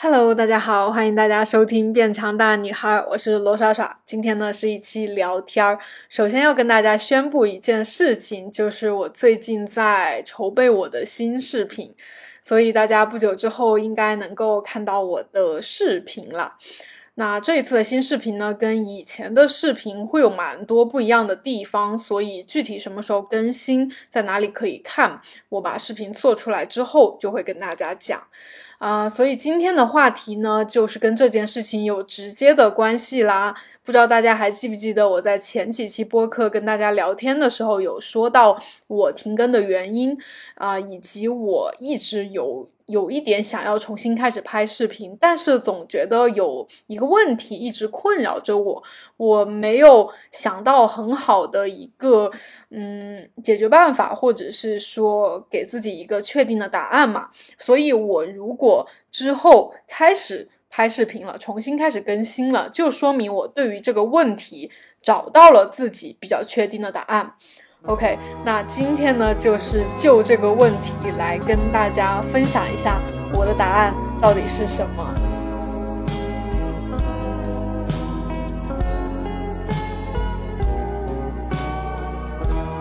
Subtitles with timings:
[0.00, 3.98] Hello，大家好，欢迎大家收听《变强大女孩》，我是罗莎莎。
[4.06, 5.76] 今天呢是一期聊天儿。
[6.08, 11.92] 首先要跟大家宣布一件事情，就是我最近在筹备我的新视频，
[12.40, 16.54] 所以大家不久之后应该能够看到我的视频了。
[17.16, 28.22] 那这一次的新视频呢，跟以前的视频会有蛮多不一样的地方，所以具体什么时候更新，在哪里可以看，我把视频做出来之后就会跟大家讲。
[28.78, 33.54] 啊，所以今天的话题呢，就是跟这件事情有直接的关系啦。
[33.84, 40.16] 不知道大家还记不记得我在前几期播客跟大家聊天的时候，有说到我停更的原因
[40.54, 48.82] 啊，以及我一直有有一点想要重新开始拍视频，但是总觉得有一个问题一直困扰着我，
[49.16, 52.30] 我没有想到很好的一个
[52.70, 57.30] 嗯解决办法，或者是说给自己一个确定的答案嘛。
[57.56, 60.48] 所以，我如果之后开始。
[60.70, 64.70] 拍视频了，重新开始更新了，就说明我对于这个问题
[65.00, 67.36] 找到了自己比较确定的答案。
[67.86, 73.00] OK，那今天呢，就是就这个问题来跟大家分享一下
[73.32, 75.14] 我的答案到底是什么。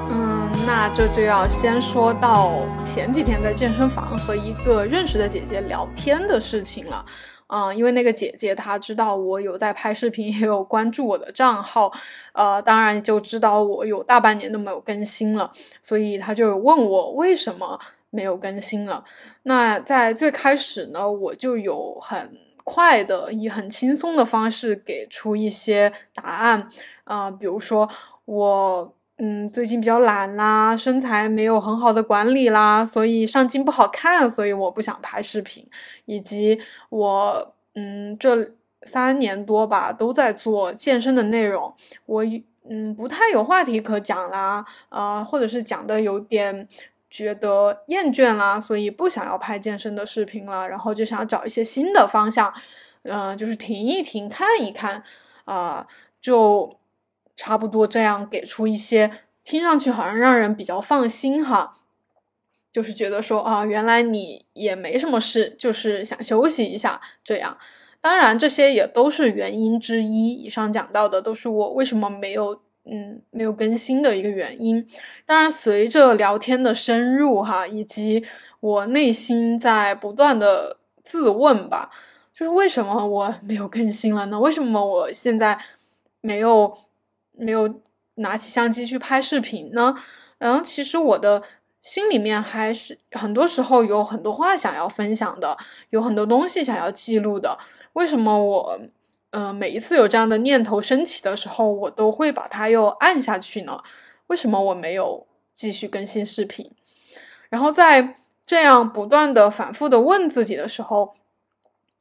[0.10, 7.06] 嗯，那这就要先说到前几天在健身房和一个认识的姐姐聊天的事情了。
[7.48, 11.92] 嗯，因为那个姐姐她知道我有在拍视频，也有关注我的账号，
[12.34, 19.04] 呃，当然就知道我有大半年都没有更新了，所以她就问我为什么没有更新了。
[19.44, 26.70] 那在最开始呢，我就有很快的以很轻松的方式给出一些答案，
[27.06, 27.90] 啊，比如说
[28.26, 28.94] 我。
[29.20, 35.68] 嗯，最近比较懒啦，身材没有很好的管理啦，所以上镜不好看，所以我不想拍视频。
[36.06, 41.74] 以及我，嗯，这三年多吧，都在做健身的内容，
[42.06, 42.24] 我
[42.70, 46.68] 嗯不太有话题可讲啦，啊，或者是讲的有点
[47.10, 52.54] 觉得厌倦啦，所以不想要拍健身的视频了，然后就想找一些新的方向，
[53.02, 55.02] 嗯，就是停一停，看一看，
[55.46, 55.88] 啊，
[56.22, 56.77] 就。
[57.38, 59.12] 差不多这样给出一些
[59.44, 61.78] 听上去好像让人比较放心哈，
[62.74, 67.56] 就是觉得说啊，原来你也没什么事，就是想休息一下这样。
[68.02, 74.86] 当然这些也都是原因之一，以上讲到的都是我为什么没有嗯没有更新的一个原因。
[75.26, 78.26] 当然随着聊天的深入哈，以及
[78.60, 81.92] 我内心在不断的自问吧，
[82.34, 84.40] 就是为什么我没有更新了呢？
[84.40, 85.58] 为什么我现在
[86.20, 86.78] 没有？
[87.38, 87.82] 没有
[88.16, 89.96] 拿起相机去拍视频呢，
[90.40, 91.42] 然后其实我的
[91.82, 95.56] 心里面还是很多时候有很多话想要分享的，
[95.92, 97.58] 有很多东西想要记录的。
[97.94, 98.80] 为什么我，
[99.30, 103.80] 嗯，每一次有这样的念头升起的时候，我都会把它又按下去呢？
[104.28, 106.72] 为什么我没有继续更新视频？
[107.50, 108.16] 然后在
[108.46, 111.14] 这样不断的反复的问自己的时候，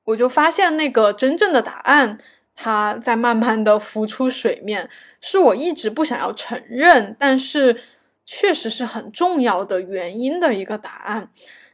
[0.05, 2.19] 我就发现那个真正的答案。
[2.59, 4.89] 它在慢慢的浮出水面，
[5.29, 7.77] 是我一直不想要承认，但是
[8.25, 11.29] 确实是很重要的原因的一个答案，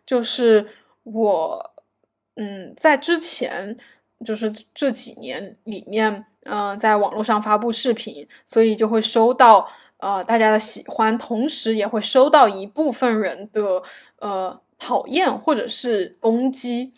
[0.06, 0.66] 就是
[1.02, 1.74] 我，
[2.36, 3.76] 嗯，在之前，
[4.24, 9.68] 就是这几年里面，嗯，在网络上发布视频，所以就会收到
[9.98, 13.82] 呃大家的喜欢，同时也会收到一部分人的
[14.20, 16.94] 呃讨厌或者是攻击，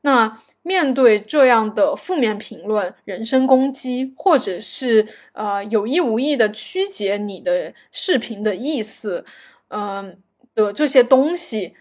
[0.00, 0.40] 那。
[0.68, 9.24] 面对这样的负面评论、人身攻击，或者是呃有意无意的曲解你的视频的意思，
[9.68, 10.20] 嗯
[10.54, 11.74] 的这些东西，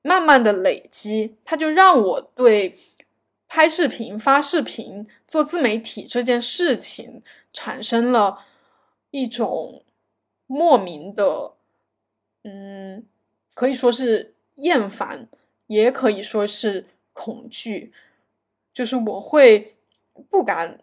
[0.00, 2.78] 慢慢的累积，它就让我对
[3.46, 8.38] 拍视频、发视频、做自媒体这件事情产生了
[9.10, 9.82] 一种
[10.46, 11.52] 莫名的，
[12.44, 13.04] 嗯，
[13.52, 15.28] 可以说是厌烦，
[15.66, 17.92] 也可以说是恐惧。
[18.74, 19.76] 就是我会
[20.28, 20.78] 不敢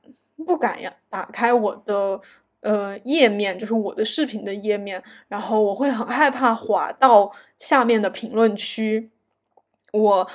[0.46, 2.20] 不敢呀，打开我的
[2.62, 9.12] 呃页面，就是我的视频的页面，然后我会很害怕滑到下面的评论区，
[9.92, 10.30] 我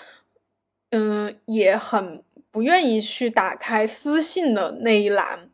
[0.91, 5.49] 嗯也很不愿意去打开私信的那一栏，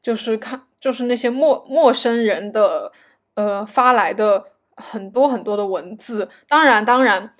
[0.00, 2.92] 就是看就是那些陌陌生人的
[3.34, 4.44] 呃发来的
[4.76, 7.34] 很多很多的文字，当然当然。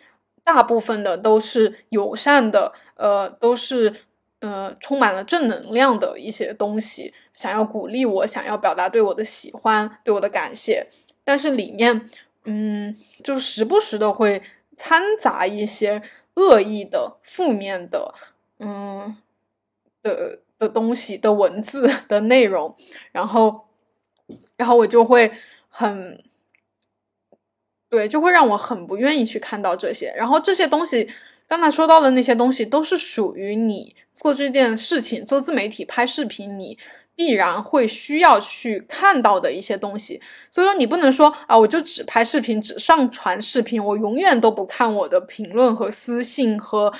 [0.45, 3.95] 大部分的都是友善的，呃，都是
[4.41, 10.87] 呃充满了正能量的一些东西，想要鼓励我，想要表达对我的喜欢，对我的感谢。
[11.25, 12.11] 但是里面，
[12.45, 14.43] 嗯，就时不时的会
[14.77, 16.03] 掺杂一些
[16.35, 18.15] 恶意的、负面的，
[18.59, 19.17] 嗯
[20.03, 22.77] 的的东西的文字的内容，
[23.13, 23.67] 然后
[24.59, 25.33] 然后我就会
[25.71, 26.23] 很
[27.95, 30.13] 对，就会让我很不愿意去看到这些。
[30.17, 31.09] 然后这些东西，
[31.47, 36.77] 刚才说到的那些东西，都是属于你做这件事情、做自媒体、拍视频，你。
[37.17, 40.21] 必然会需要去看到的一些东西，
[40.51, 46.93] 所以说你不能说啊，我就只拍视频，只上传视频，我永远都不看我的评论和私信和，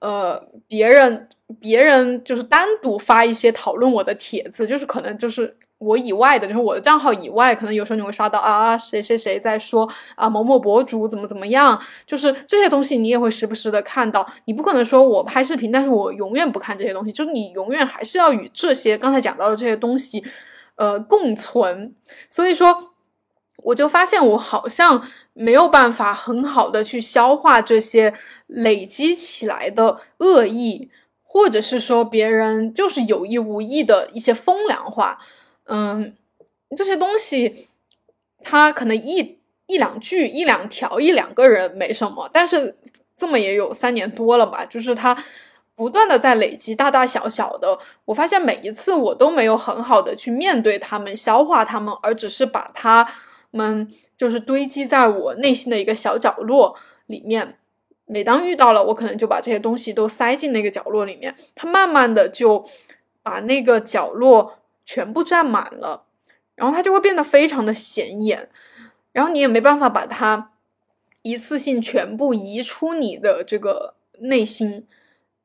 [0.00, 1.28] 呃，别人
[1.60, 5.54] 别人就是单独发一些讨论我的帖子，就是可能就是。
[5.78, 14.26] 我以外的，就是我的账号以外，可能有时候你会刷到啊，谁谁谁在说啊，某某博主怎么怎么样，就是这些东西你也会时不时的看到。
[14.46, 20.24] 你不可能说我拍视频，但是我永远不看这些东西，就是你永远还是要与这些刚才讲到的这些东西，
[20.74, 21.94] 呃，共存。
[22.28, 22.90] 所以说，
[23.62, 25.00] 我就发现我好像
[25.32, 28.12] 没有办法很好的去消化这些
[28.48, 30.90] 累积起来的恶意，
[31.22, 35.20] 或者是说别人就是有意无意的一些风凉话。
[35.68, 36.14] 嗯，
[36.76, 37.68] 这些东西，
[38.42, 42.76] 他可能一一两句、一两条、一两个人没什么，但是
[43.16, 45.16] 这么也有三年多了吧，就是他
[45.74, 47.78] 不断的在累积，大大小小的。
[48.06, 53.06] 我发现每一次我都没有很好的去面对他们、消化他们，而只是把他
[53.50, 56.74] 们就是堆积在我内心的一个小角落
[57.06, 57.58] 里面。
[58.06, 62.64] 每当遇到了，我可能就把这些东西都塞进那个角落里面，它慢慢的就
[63.22, 64.57] 把那个角落。
[64.88, 66.06] 全部占满了，
[66.54, 68.48] 然后它就会变得非常的显眼，
[69.12, 70.52] 然后你也没办法把它
[71.20, 74.86] 一次性全部移出你的这个内心，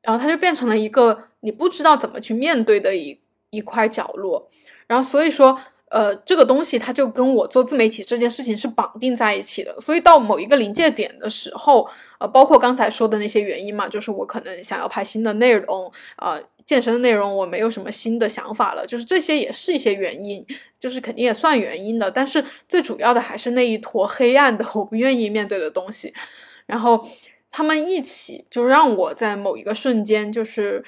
[0.00, 3.20] 然后它就变成了一个你不知道怎么去面对的一
[3.50, 4.48] 一块角落，
[4.86, 5.60] 然后所以说。
[5.90, 11.88] 呃，这个东西它就跟我做自媒体这件事情是绑定在一起的，所以到某一个临界点的时候，
[12.18, 20.44] 呃，包括刚才说的那些原因嘛，就是我可能想要拍新的内容，啊，健身的内容我没有什么新的想法了，就是这些也是一些原因，
[20.80, 26.12] 就是肯定也算原因的，但是最主要的还是那一坨黑暗的 我不愿意面对的东西，
[26.66, 27.08] 然后
[27.50, 30.82] 他们一起就让我在某一个瞬间，就是，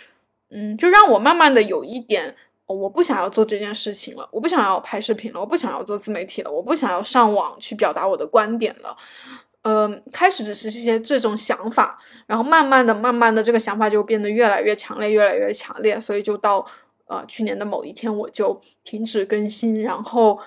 [0.50, 2.34] 嗯，就让我慢慢的有一点。
[2.69, 8.96] 我不想要做这件事情了，我不想要拍视频了，我不想要做自媒体了，我不想要上网去表达我的观点了。
[9.68, 16.64] 嗯，开始只是一些这种想法，然后慢慢的、慢慢的，这个想法就变得越来越强烈，越来越强烈，所以就到
[17.06, 20.38] 呃去年的某一天，我就停止更新，然后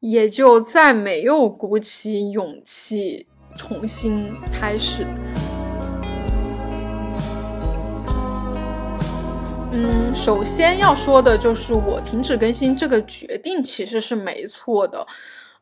[0.00, 3.26] 也就再没有鼓起勇气
[3.58, 5.06] 重新开始。
[9.70, 15.06] 嗯，首先要说的就是我停止更新这个决定其实是没错的，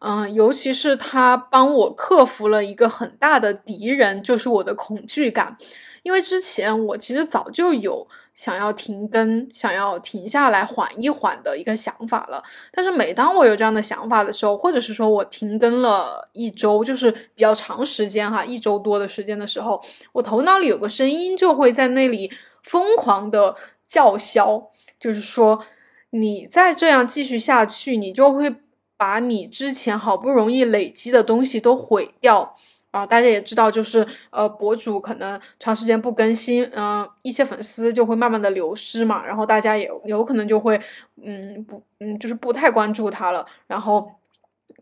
[0.01, 5.57] 嗯，尤其是他帮我克服了一个很大的敌人，就是我的恐惧感。
[6.03, 19.83] 因为之前我其实早就有想要停更、想要停下来缓一缓的一个想法了，但是每当我有这样的想法的时候，或者是说我停更了一周，就是比较长时间哈，一周多的时间的时候，
[20.13, 22.31] 我头脑里有个声音就会在那里
[22.63, 23.55] 疯狂的。
[23.87, 25.63] 叫嚣，就是说，
[26.11, 28.51] 你再这样继续下去，你就会
[28.97, 32.57] 把你之前好不容易累积的东西都毁掉
[32.91, 33.05] 啊！
[33.05, 40.81] 大家也知道，就是呃，博主可能长时间不更新，嗯，一些粉丝就会慢慢的流失嘛，然后大家也有可能就会，
[41.23, 43.45] 嗯，不，嗯，就是不太关注他了。
[43.67, 44.11] 然后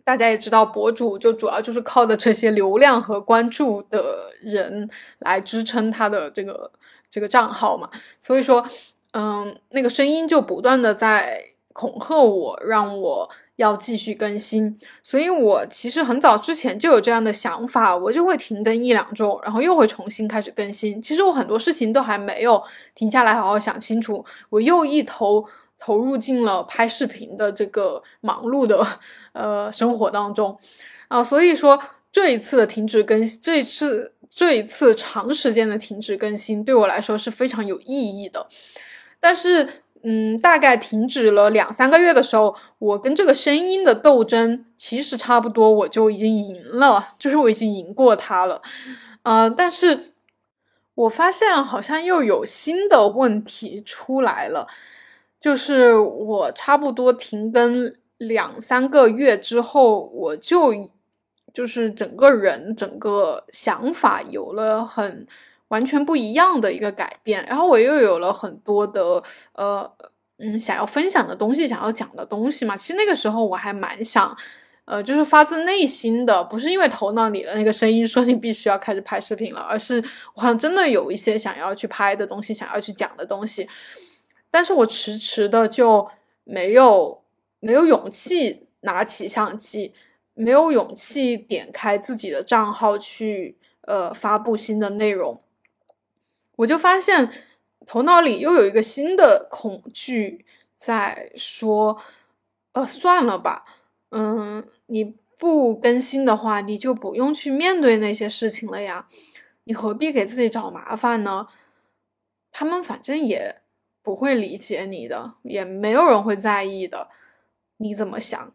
[0.04, 4.88] 大家也知道，博主就主要就是靠的这些流量和关注的人
[5.20, 6.70] 来支撑他的这个
[7.10, 7.88] 这个账号嘛，
[8.20, 8.64] 所以说。
[9.14, 11.38] 嗯，那个声音就不断的在
[11.74, 14.78] 恐吓我，让我要继续更新。
[15.02, 21.00] 所以我其实很早之前就有这样的想法，我就会停更一两周，然后又会重新开始更新。
[21.00, 22.62] 其实我很多事情都还没有
[22.94, 25.44] 停下来好好想清楚，我又一头
[25.78, 28.86] 投入进了拍视频的这个忙碌的
[29.32, 30.58] 呃生活当中
[31.08, 31.22] 啊。
[31.22, 31.78] 所以说
[32.10, 38.46] 这一次的停止更新，这一次这一次长时间的停止更新，对我来说是非常有意义的。
[39.20, 48.60] 但是，嗯，大概停止了两三个月的时候，我跟这个声音的斗争其实差不多，我就已经赢了， 就是我已经赢过他了，
[49.22, 50.12] 呃，但是
[50.94, 54.66] 我发现好像又有新的问题出来了，
[55.40, 60.74] 就是我差不多停更两三个月之后，我就
[61.54, 65.26] 就是整个人整个想法有了很。
[65.72, 69.22] 完全不一样的一个改变，然后我又有了很多的
[69.54, 69.90] 呃
[70.36, 72.76] 嗯想要分享的东西，想要讲的东西嘛。
[72.76, 74.36] 其实那个时候我还蛮想
[74.84, 80.02] 呃，就是发自内心的，不是因为头脑里的那个声音说你必须要开始拍视频了，而是
[80.34, 83.66] 我好像真的有一些想要去拍的东西，想要去讲的东西，
[84.50, 86.06] 但是我迟迟的就
[86.44, 87.22] 没有
[87.60, 89.94] 没有勇气拿起相机，
[90.34, 95.40] 没有勇气点开自己的账号去呃发布新的内容，
[96.62, 97.30] 我就发现
[97.86, 100.44] 头脑里又有一个新的恐惧
[100.76, 102.00] 在说，
[102.72, 103.64] 呃，算了吧。
[104.10, 109.08] 嗯，你不更新的话，你就不用去面对那些事情了呀。
[109.64, 111.48] 你何必给自己找麻烦呢？
[112.52, 113.62] 他们反正也
[114.02, 117.08] 不会理解你的，也没有人会在意的。
[117.78, 118.54] 你怎么想？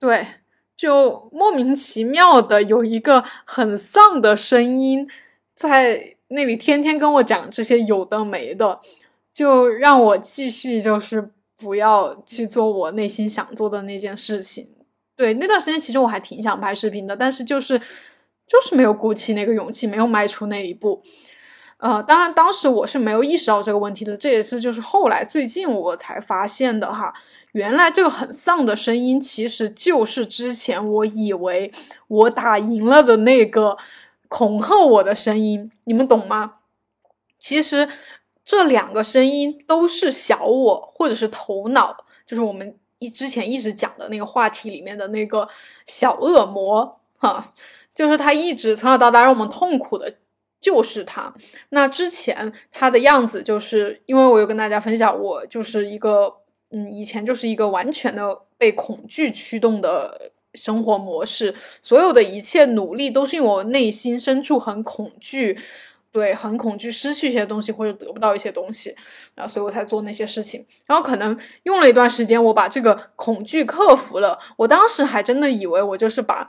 [0.00, 0.26] 对，
[0.76, 5.08] 就莫名其妙的有一个很丧的声音
[5.54, 8.80] 在那里天天跟我讲这些有的没的，
[9.34, 11.30] 就让我继续就是。
[11.60, 14.64] 不要去做我内心想做的那件事情。
[15.16, 17.76] 对，那段时间其实我还挺想拍视频的，但是就是
[18.46, 21.02] 就是没有鼓起那个勇气，没有迈出那一步。
[21.78, 27.12] 呃，当然当时我是没有意识到这个问题的，这也是就是后来最近我才发现的哈。
[27.50, 31.72] 原来这个很丧的声音，其实就是之前我以为
[32.06, 33.76] 我打赢了的那个
[34.28, 36.56] 恐吓我的声音，你们懂吗？
[37.38, 37.88] 其实。
[38.50, 41.94] 这两个声音都是小我，或者是头脑，
[42.26, 45.46] 就是我们一之前一直讲的那个话题里面的那个
[45.84, 47.52] 小恶魔，哈，
[47.94, 50.14] 就是他一直从小到大让我们痛苦的，
[50.62, 51.30] 就是他。
[51.68, 56.34] 那之前他的样子，就是因为我有跟大家分享，我就是一个，
[56.70, 65.58] 嗯，以前就是一个完全的被恐惧驱动的生活模式，所有的一切努力都是因为我内心深处很恐惧。
[66.10, 68.96] 对，很恐惧失去一些东西或者得不到一些东西，
[69.34, 70.66] 然后所以我才做那些事情。
[70.86, 74.38] 然后可能用了一段时间，我把这个恐惧克服了。
[74.56, 76.48] 我当时还真的以为我就是把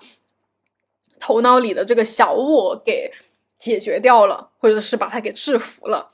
[1.20, 3.12] 头脑里的这个小我给
[3.60, 6.10] 解决掉了，或者是把它给制服了。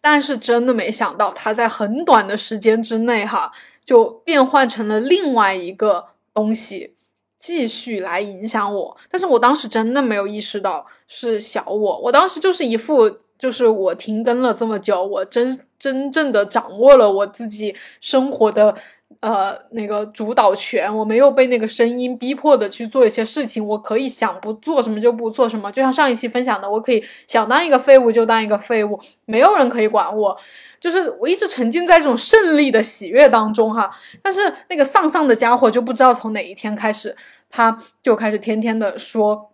[0.00, 3.52] 但是真的没想到，它在很短的时间之内，哈，
[3.84, 6.96] 就变换成了另外一个东西。
[7.38, 18.74] 继续来影响我，但是我当时真的没有意识到是小我，我当时就是一副就是我停更了这么久，我真真正的掌握了我自己生活的
[19.20, 30.36] 呃那个主导权，我没有被那个声音逼迫的去做一些事情，我可以想不做什么就不做什么，就像上一期分享的，我可以想当一个废物就当一个废物，没有人可以管我。
[30.80, 33.90] 就是我一直沉浸在这种胜利的喜悦当中哈，
[34.22, 37.16] 但是那个丧丧的家伙就不知道从哪一天开始，
[37.48, 39.50] 他就开始天天的说。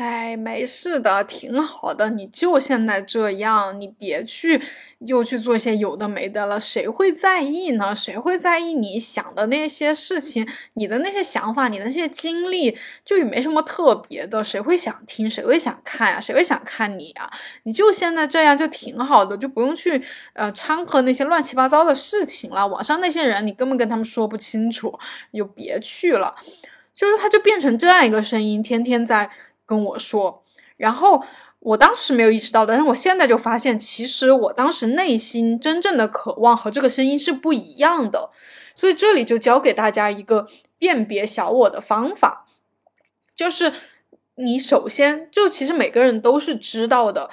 [0.00, 2.08] 哎，没事的，挺好的。
[2.08, 4.58] 你就现在这样，你别去
[5.00, 6.58] 又去做一些有的没的了。
[6.58, 7.94] 谁会在意呢？
[7.94, 10.48] 谁会在意你想的那些事情？
[10.72, 14.42] 你的那些想法，你的那些经历，就也没什么特别的。
[14.42, 15.28] 谁会想听？
[15.28, 16.18] 谁会想看呀？
[16.18, 17.30] 谁会想看你啊？
[17.64, 20.02] 你就现在这样就挺好的，就不用去
[20.32, 22.66] 呃掺和那些乱七八糟的事情了。
[22.66, 24.98] 网上那些人，你根本跟他们说不清楚，
[25.30, 26.34] 就别去了。
[26.94, 29.30] 就是他就变成这样一个声音，天天在。
[29.70, 30.42] 跟我说，
[30.76, 31.22] 然后
[31.60, 38.30] 我当时没有意识到的，但是我现在就发现，其实我当时内心真正的渴望和这个声音是不一样的。
[38.74, 40.48] 所以这里就教给大家一个
[40.78, 42.46] 辨别小我的方法，
[43.34, 43.72] 就是
[44.34, 47.30] 你首先就其实每个人都是知道的，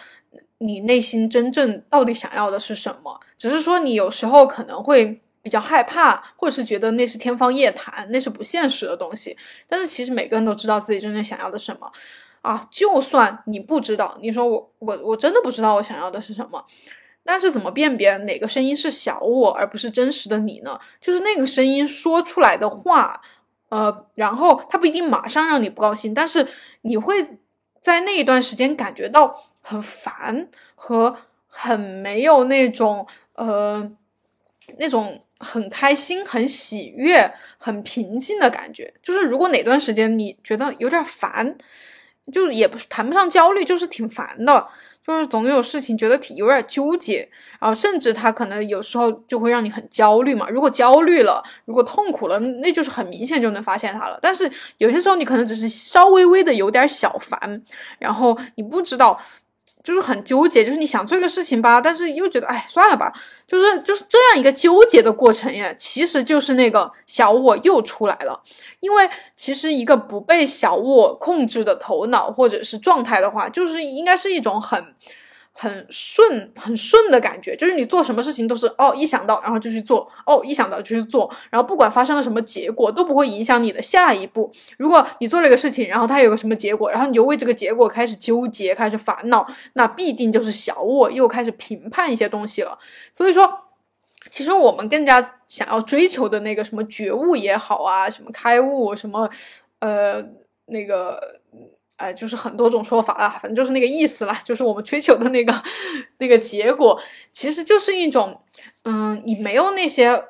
[0.60, 9.38] 你内心真正到底想要的是什么，只是说你有时候可能会比较害怕，或者是觉得那是天方夜谭，那是不现实的东西。
[9.70, 11.89] 但是其实每个人都知道自己真正想要的什么。
[12.48, 16.63] 啊，就算你不知道，你说我我我真的不知道我想要的是什么，
[17.25, 20.80] 但是怎么辨别哪个声音是小我而不是真实的你呢？
[21.01, 23.22] 就是那个声音说出来的话，
[23.68, 26.48] 呃，然后他不一定马上让你不高兴，但是
[26.84, 27.16] 你会
[27.82, 33.92] 在那一段时间感觉到很烦和很没有那种呃
[34.77, 38.94] 那种很开心、很喜悦、很平静的感觉。
[39.04, 41.58] 就是如果哪段时间你觉得有点烦。
[42.32, 44.68] 就也不是谈不上焦虑，就是挺烦的，
[45.06, 47.30] 就是总有事情觉得挺有点纠结，
[47.60, 50.48] 啊甚至他可能有时候就会让你很焦虑嘛。
[50.50, 54.20] 如果焦虑了，如果痛苦了，那就是很明显就能发现他了。
[54.22, 57.64] 但是有些时候你可能只是稍微微的有点小烦，
[58.00, 59.20] 然后你不知道。
[59.88, 63.10] 就是很纠结，就是你想做一个事情吧，但是又觉得哎算了吧，
[63.48, 65.74] 就是就是这样一个纠结的过程呀。
[65.77, 68.38] 其实就是那个小我又出来了，
[68.82, 74.94] 因为其实一个不被小我控制的头脑或者是状态的话，就是应该是一种很
[75.60, 84.52] 很顺很顺的感觉，就是你做什么事情都是哦一想到然后就去做，哦一想到就去做，然后不管发生了什么结果都不会影响你的下一步。
[84.78, 92.78] 如果你做了一个事情，然后它有个什么结果，然后你就为这个结果开始纠结、开始烦恼，那必定就是小我又开始评判一些东西了。
[93.12, 93.52] 所以说，
[94.30, 99.28] 其实我们更加想要追求的那个什么觉悟也好啊，什么开悟，什么
[99.80, 100.24] 呃
[100.68, 101.42] 那个。
[101.98, 105.63] 哎，就是很多种说法啊，反正就是那个意思啦，就是我们追求的那个
[106.20, 107.01] 那个结果，
[107.32, 108.39] 其实就是一种，
[108.84, 110.25] 嗯，你没有那些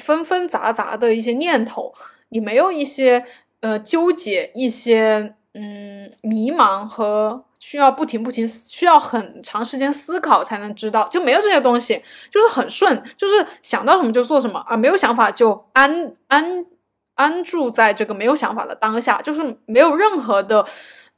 [0.00, 1.94] 纷纷杂杂的一些念头，
[2.30, 3.24] 你没有一些
[3.60, 16.66] 呃纠结，一些嗯迷茫和需要不停不停需要很长时间思考才能知道，就没有这些东西，就是很顺，就是想到什么就做什么啊，没有想法就安安
[17.14, 20.66] 安住在这个没有想法的当下，就是没有任何的。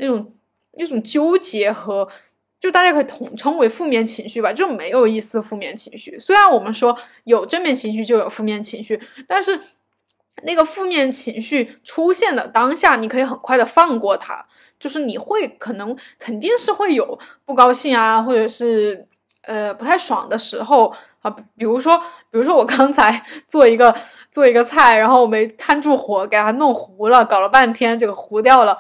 [0.04, 0.32] 那种
[0.73, 2.06] 那种纠结和，
[2.61, 6.18] 就大家可以统称为负面情绪吧，就没有一丝负面情绪。
[6.20, 9.58] 虽然我们说有正面情绪就有负面情绪，但是
[10.42, 14.44] 那个负面情绪出现的当下，你可以很快的放过它。
[14.78, 19.06] 就是你会可能肯定是会有不高兴啊，或者是
[19.42, 20.92] 呃不太爽的时候
[21.23, 21.30] 啊。
[21.56, 21.96] 比如说，
[22.30, 23.94] 比如说我刚才 做一个
[24.30, 28.76] 做一个菜，然后我没看住火，给它弄糊了，搞了半天这个糊掉了。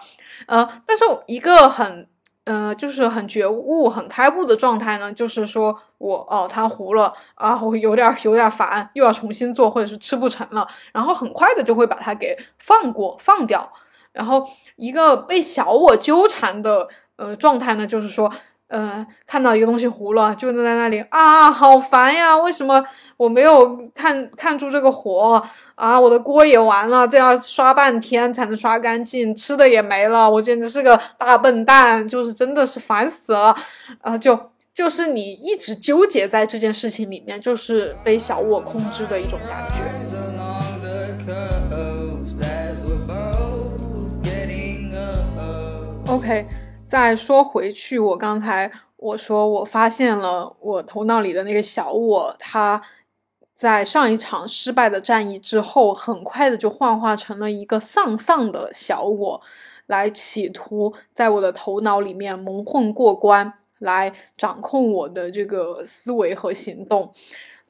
[0.46, 2.06] 呃，但是一个很，
[2.44, 13.72] 呃，就是很觉悟、很开悟的状态呢，就是说我哦，它糊了啊，我有点有点烦，又要重新做，或者是吃不成了，然后很快的就会把它给放过、放掉。
[14.12, 18.32] 然后一个被小我纠缠的呃状态呢，就是说。
[18.68, 22.36] 呃，看到一个东西糊了，就在那里啊，好烦呀！
[22.36, 22.82] 为什么
[23.16, 25.40] 我没有看看出这个火
[25.74, 26.00] 啊？
[26.00, 33.54] 我的锅也完了，这要刷半天才能刷干净，吃的也没了，我简直是个大笨蛋，就是真的是烦死了
[34.00, 34.16] 啊！
[34.18, 39.84] 就就是你一直纠结在这件事情里面，就是被小我控制的一种感觉。
[46.06, 46.46] OK。
[46.94, 52.80] 再说回去，我刚才我说我发现了我头脑里的那个小我，他
[53.52, 59.40] 在上一场失败的战役之后，很快的就幻化成了一个丧丧的小我，
[59.86, 67.12] 来企图在我的头脑里面蒙混过关，来掌控我的这个思维和行动。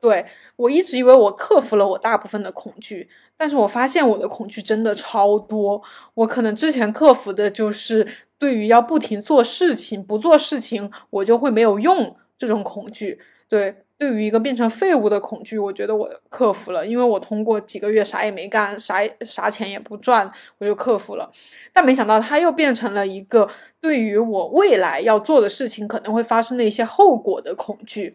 [0.03, 5.83] 对我一直以为我克服了我大部分的恐惧，但是我发现我的恐惧真的超多。
[6.15, 8.07] 我可能之前克服的就是。
[8.37, 13.19] 对于要不停做事情，不做事情我就会没有用这种恐惧。
[13.49, 21.33] 对，对于一个变成废物的恐惧，我觉得我克服了，因为我通过几个月啥也没干，啥啥钱也不赚，我就克服了。
[21.73, 23.49] 但没想到它又变成了一个
[23.81, 28.15] 对于我未来要做的事情可能会发生的一些后果的恐惧，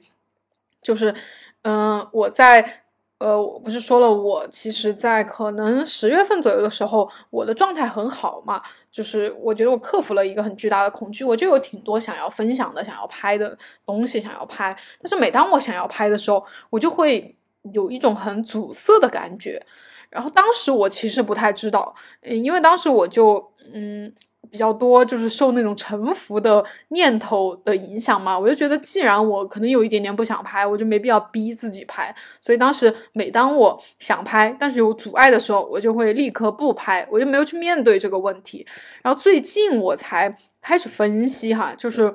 [0.79, 1.15] 就是，
[1.63, 2.83] 嗯，我在。
[3.19, 17.37] 呃，我不是说了，我其实，在可能十月份左右的时候，我的状态很好嘛，就是我觉得我克服了一个很巨大的恐惧，我就有挺多想要分享的、想要拍的东西想要拍，但是每当我想要拍的时候，我就会
[17.73, 19.61] 有一种很阻塞的感觉，
[20.09, 24.13] 然后当时我其实不太知道，嗯，因为当时我就嗯。
[24.49, 32.15] 比较多就是受那种臣服的念头的影响嘛，我就觉得既然我可能有一点点不想拍，我就没必要逼自己拍。
[32.41, 38.65] 所以当时每当我想拍，但是有阻碍的时候，我就会立刻不拍，我就没有去面对这个问题。
[39.03, 42.13] 然后最近我才开始分析哈，就是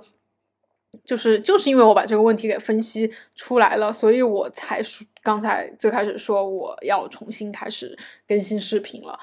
[1.05, 4.83] 就是就是因为我把这个问题给分析出来了，所以我才
[5.23, 9.19] 刚才最开始说我要重新开始更新视频了。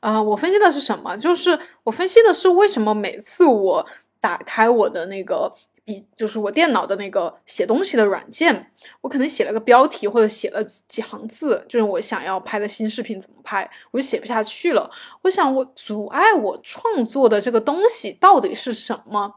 [0.00, 1.16] 啊，我分析的是什么？
[1.16, 3.86] 就是我分析的是为什么每次我
[4.20, 5.52] 打开我的那个
[5.84, 8.70] 笔，就是我电脑的那个写东西的软件，
[9.00, 14.90] 我可能写了个标题或者写了几行字，就是我想要拍的新视频怎么拍，我就写不下去了。
[15.22, 19.34] 我想，我阻碍我创作的这个东西到底是什么？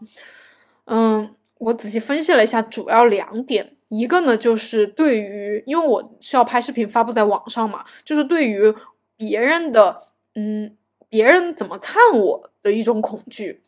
[0.85, 8.73] 嗯，我仔细分析了一下，主要两点，一个呢就是对于，因为我是要拍视频发布在网上嘛，就是对于
[9.15, 10.07] 别人的。
[10.39, 10.77] 嗯，
[11.09, 13.63] 别人怎么看我的一种恐惧，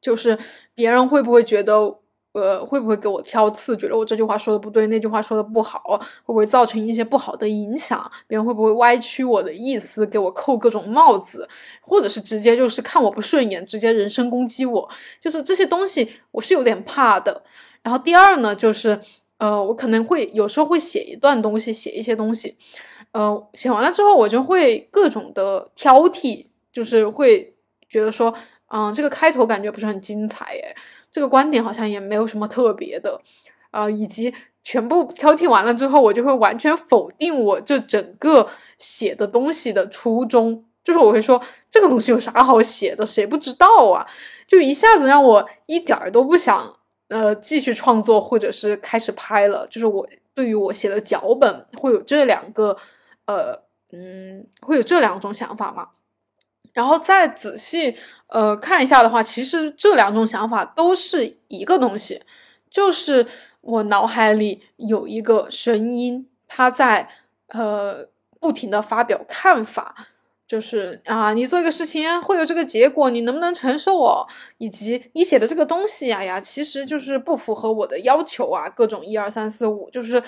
[0.00, 0.38] 就是
[0.72, 1.98] 别人会不会觉得，
[2.34, 5.80] 呃，会不会给我挑刺，觉得我这句话说的不对，那句话说的不好，
[6.24, 8.10] 会不会造成一些不好的影响？
[8.26, 11.48] 别人会不会歪曲我的意思，给我扣各种帽子，
[11.80, 14.88] 或者是直接就是看我不顺眼，直接人身攻击我？
[15.20, 17.44] 就是这些东西，我是有点怕的。
[17.84, 19.00] 然后第二呢，就是
[19.38, 22.56] 呃，我可能会有时候会写一段东西，写一些东西。
[23.12, 27.54] 呃，写完了之后，我就会各种的挑剔，就是会
[27.88, 28.34] 觉得说，
[28.72, 30.74] 嗯，这个开头感觉不是很精彩，耶，
[31.14, 33.20] 这个观点好像也没有什么特别的，
[33.70, 38.48] 呃，以及全部挑剔完了之后，我就会完全否定我这整个
[38.80, 44.04] 写的东西的初衷，就是我会说这个东西有啥好写的，谁不知道啊？
[44.48, 46.74] 就一下子让我一点儿都不想
[47.08, 49.64] 呃继续创作，或者是开始拍了。
[49.68, 52.76] 就是我对于我写的脚本会有这两个
[53.26, 53.56] 呃
[53.92, 55.90] 嗯会有这两种想法嘛？
[56.74, 62.20] 然后再仔细呃看一下的话，其实这两种想法都是一个东西，
[62.68, 63.26] 就是
[63.62, 67.08] 我脑海里有一个声音，它在
[67.48, 68.06] 呃
[68.38, 70.08] 不停的发表看法，
[70.46, 74.26] 就是啊，你做一个事情会有这个结果，你能不能承受哦？
[74.58, 80.22] 以及你写的这个东西呀呀，其实就是不符合我的要求啊，各种一二三四五，就是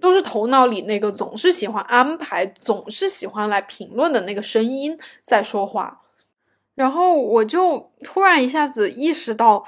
[0.00, 6.02] 都是头脑里那个总是喜欢安排、总是喜欢来评论的那个声音在说话。
[6.74, 9.64] 然后我就突然一下子意识到，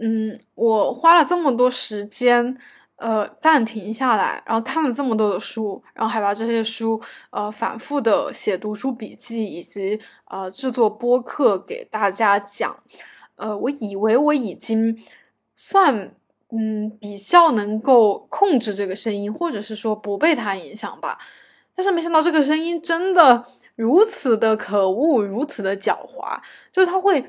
[0.00, 2.56] 嗯，我花了这么多时间，
[2.94, 12.76] 呃，暂停下来，然后看了这么多的书，然后还把这些书，呃，反复的写读书笔记，以及呃制作播客给大家讲，
[13.34, 14.96] 呃，我以为我已经
[15.56, 16.14] 算，
[16.50, 21.18] 嗯，比较能够控制这个声音，或者是说不被它影响吧，
[21.74, 23.44] 但是没想到这个声音真的。
[23.78, 26.36] 如此的可恶，如此的狡猾，
[26.72, 27.24] 就是他会，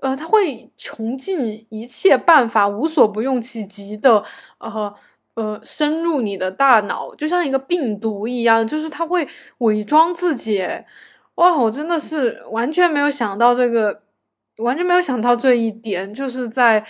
[0.00, 4.24] 呃，他会穷尽一切办法，无所不用其极的，
[4.56, 4.94] 呃
[5.34, 10.66] 呃，深入你的大脑，就像一个病毒一样，就是他会伪装自己。
[11.34, 14.00] 哇，我真的是完全没有想到这个，
[14.56, 16.82] 完全没有想到这一点，就是在，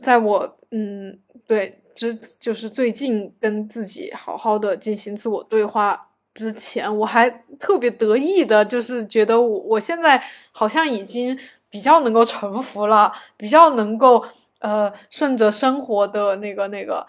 [0.00, 6.08] 在我，嗯，对，之就是最近跟自己好好的进行自我对话。
[6.34, 7.28] 之前我还
[7.60, 14.24] 特别得意的，就是觉得我我现在好像已经比较能够臣服了，比较能够
[14.60, 17.06] 呃顺着生活的那个那个，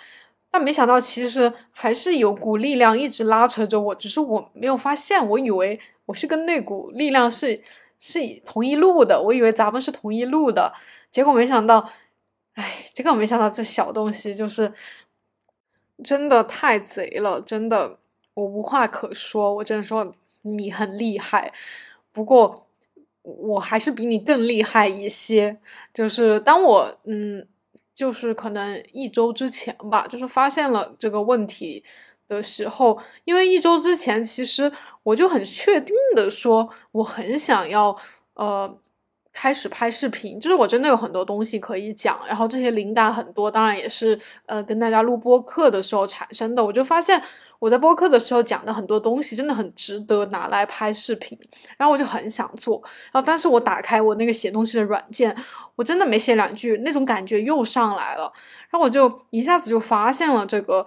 [0.51, 7.61] 但没想到其实还是有股力量一直拉扯着我，只是我没有发现，我以为我是跟那股力量是
[7.97, 10.73] 是同一路的，我以为咱们是同一路的，
[11.13, 11.89] 结果没想到，
[12.53, 14.71] 哎，这个我没想到这小东西就是
[16.03, 17.99] 真的太贼了，真的。
[18.35, 20.11] 我无话可说，我只能说
[20.41, 21.53] 你很厉害，
[22.11, 22.67] 不过
[23.21, 25.59] 我还是比你更厉害一些。
[25.93, 27.47] 就是当我嗯，
[27.93, 31.83] 就是可能一周之前吧，就是发现了这个问题
[32.27, 34.71] 的时候，因为一周之前其实
[35.03, 37.95] 我就很确定的说，我很想要
[38.33, 38.79] 呃。
[39.33, 46.63] 开始拍视频，就是我真的有很多东西可以讲，然后这些灵感很多，当然也是呃跟大家录播课的时候产生的。
[46.63, 47.19] 我就发现
[47.57, 51.37] 我在播客的时候讲的很多东西真的很值得拿来拍视频，
[51.77, 52.81] 然后我就很想做。
[53.11, 55.35] 然后但是我打开我那个写东西的软件，
[55.75, 58.31] 我真的没写两句，那种感觉又上来了。
[58.69, 60.85] 然后我就一下子就发现了这个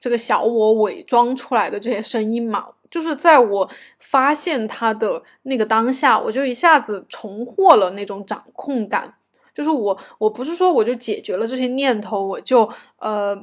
[0.00, 2.68] 这个小我伪装出来的这些声音嘛。
[2.92, 9.14] 就是在我发现他的那个当下，我就一下子重获了那种掌控感。
[9.54, 13.34] 就是我，我不是说我就解决了这些念头，我就呃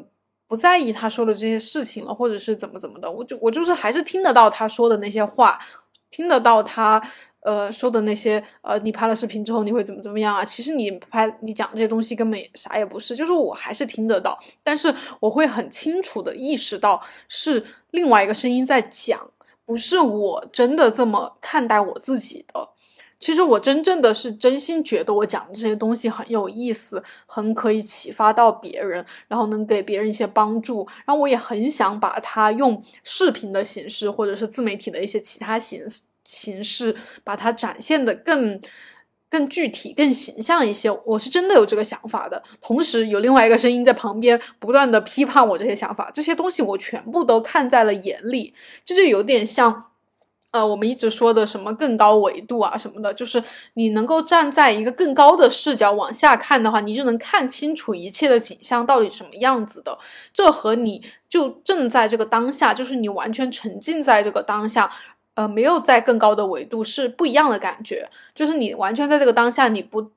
[0.47, 5.59] 不在意他说的这些事情了，或者是怎么怎么的，我就我就是还是听得到他说的那些话，
[6.11, 7.01] 听得到他
[7.41, 10.43] 呃说的那些呃，你拍了视频之后你会怎么怎么样啊？
[10.45, 19.19] 其实你拍你讲这些东西根本啥也不是，就是我还是听得到，但是我会很清楚的意识到是另外一个声音在讲。
[19.69, 22.69] 不是我真的这么看待我自己的，
[23.19, 35.85] 其实我真正的是真心觉得我讲的这些东西很有意思，很可以启发到别人，然后能给别人一些帮助，然后我也很想把它用视频的形式，或者是自媒体的一些其他形
[36.25, 38.59] 形式，把它展现的更。
[39.29, 42.41] 更具体、更形象一些，我是真的有这个想法的。
[42.61, 48.53] 同时，有另外一个声音在旁边不断的批判我这些想法，这些东西我全部都看在了眼里。
[48.83, 49.85] 这就有点像，
[50.51, 53.43] 呃，我们一直说的什么更高维度啊什么的，就是
[53.75, 59.95] 你能够站在一个更高的视角往下看的话，你就能看清楚一切的景象到底什么样子的。
[60.33, 64.91] 这和你就正在这个当下，就是你完全沉浸在这个当下。
[65.39, 70.11] 呃，没有在更高的维度是不一样的感觉，就是你完全在这个当下，你不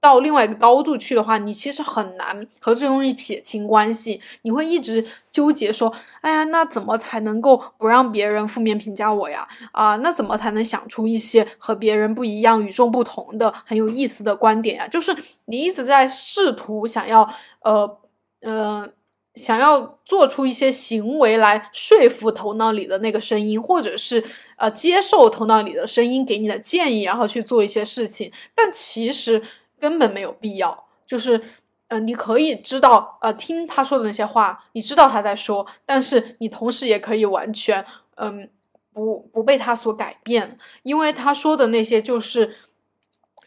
[0.00, 4.20] 到另外一个高度去的话，你其实很难和这东西撇清关系。
[4.42, 9.48] 你会一直纠结说，哎呀，那怎么才能够不让别人负面评价我呀？
[9.72, 14.86] 啊，那怎么才能想出一些和别人不一样、与众不同的很有意思的观点呀？
[14.86, 15.12] 就是
[15.46, 17.28] 你一直在试图想要，
[17.62, 17.98] 呃，
[18.42, 18.88] 呃。
[19.34, 24.22] 想要做出一些行为来说服头脑里的那个声音，或者是
[24.56, 29.42] 呃接受头脑里的声音给你的建议，然后去做一些事情，但其实
[29.80, 30.84] 根本没有必要。
[31.06, 31.40] 就是，
[31.88, 37.84] 呃，你可以知道，呃，听他说的那些话，你知道他在说，但是你同时也可以完全，
[38.16, 38.48] 嗯，
[38.92, 42.56] 不不被他所改变，因为他说的那些就是，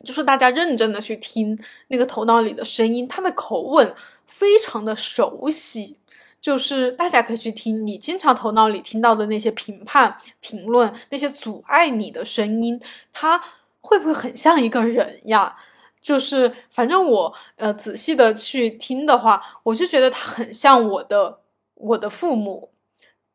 [0.03, 3.93] 就是大家认真的去听那个头脑里的声音，他的口吻
[4.37, 5.97] 非常的熟悉。
[6.41, 12.79] 就是大家可以去听你经常头脑里听到的那些评判、评论，那些阻碍你的声音，
[13.11, 13.41] 它
[13.81, 15.55] 会不会很像一个人呀？
[15.99, 21.39] 就是反正我呃仔细的去听的话，我就觉得他很像我的
[21.73, 22.69] 我的父母。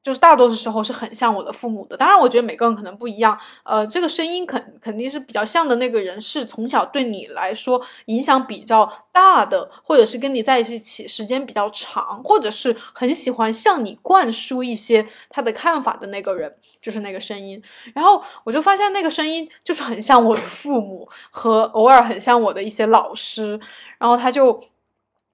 [0.02, 3.38] 就是大多数时候是很像我的父母的，当然我觉得每个人可能不一样。
[3.64, 17.62] 呃，这个声音肯肯定是比较像的那个人是从小对你来说影响比较大的，或者是跟你在一起时间比较长，或者是很喜欢向你灌输一些他的看法的那个人，就是那个声音。
[17.94, 23.60] 然后我就发现那个声音就是很像我的父母和偶尔很像我的一些老师，
[23.98, 24.64] 然后他就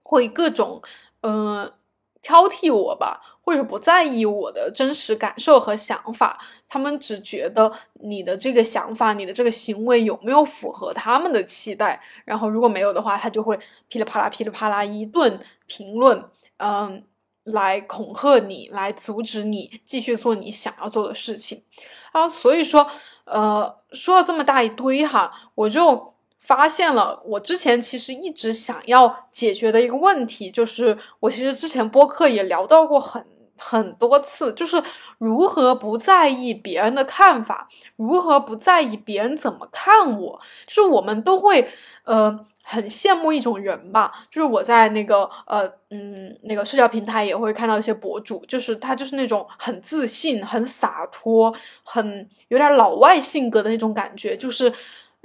[0.03, 0.83] 会各种
[1.21, 1.73] 嗯
[2.21, 3.21] 挑剔我吧。
[3.47, 6.37] 或者不在意我的真实感受和想法，
[6.69, 13.57] 他们只觉得你的这个想法、你的这个行为有没有符合他们的期待，然后如果没有的话，他就会
[13.87, 16.25] 噼里啪啦、噼里啪啦一顿评论，
[16.57, 17.05] 嗯，
[17.45, 21.63] 来恐吓你，来阻止你继续做你想要做的事情。
[22.11, 22.91] 啊，所以说，
[23.27, 26.17] 呃，说了这么大一堆哈，我就。
[26.47, 33.27] 发现了，我之前其实一直想要解决的一个问题，就是我其实之前播客也聊到过很
[33.59, 34.83] 很多次，就是
[35.19, 40.41] 如何不在意别人的看法，如何不在意别人怎么看我。
[40.67, 41.69] 就是我们都会
[42.05, 54.73] 呃很羡慕一种人吧，就是我在那个呃嗯那个社交平台也会看到一些博主，就是他就是那种很自信、很洒脱、很有点老外性格的那种感觉，就是。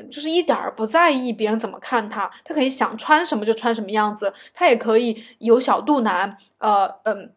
[0.09, 7.31] 就是一点儿不在意别人怎么看他，他可以想穿什么就穿什么样子，他也可以有小肚腩，呃嗯，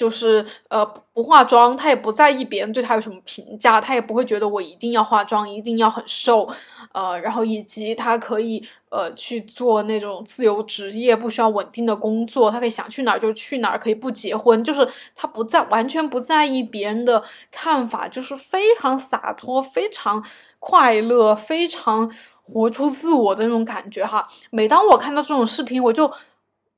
[0.00, 6.48] 就是呃不化妆，他也不在意别人对他有什么评价，他也不会觉得我一定要化妆，一定要很瘦，
[6.92, 20.24] 呃，然后以及他可以呃去做那种自由职业，不需要稳定的工作，他可以想去哪儿就去哪儿，可以不结婚，就是他不在完全不在意别人的看法，就是非常洒脱，非常。
[20.62, 22.12] 快乐，非常
[22.44, 24.28] 活出自我的那种感觉哈。
[24.50, 26.12] 每当我看到这种视频，我就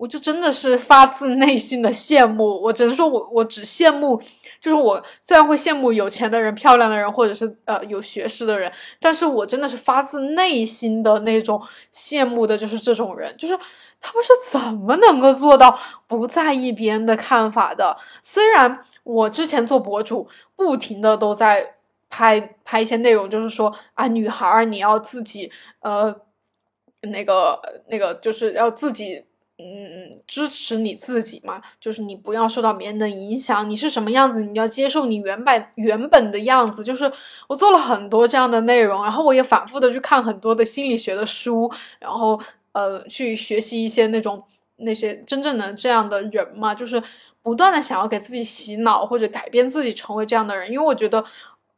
[0.02, 2.60] 我就真的是发自内心的羡慕。
[2.60, 4.20] 我只能说我我只羡慕，
[4.58, 11.62] 就是我虽然会羡慕有钱的人、漂亮的人，或者是呃有学识的人，但是我真的是发自内心的那种
[11.94, 13.56] 羡慕的，就是这种人，就是
[14.00, 17.96] 他们是怎么能够做到不在意别人的看法的？
[18.22, 21.76] 虽然我之前做博主，不停的都在。
[22.14, 26.14] 拍拍一些内容，就是说啊，女孩儿你要自己呃，
[27.00, 29.24] 那个那个就是要自己
[29.62, 36.82] 嗯支持你自己嘛，就是你不要受到别人的影响，你是什么样子，你要接受你原本原本的样子。
[36.82, 37.10] 就是
[37.48, 42.40] 我做了很多这样的内容，然后我也反复的去看很多的心理学的书，然后
[42.72, 44.42] 呃去学习一些那种
[44.76, 47.02] 那些真正的这样的人嘛，就是
[47.42, 51.24] 不断的想要给自己洗脑或者改变自己成为这样的人，因为我觉得。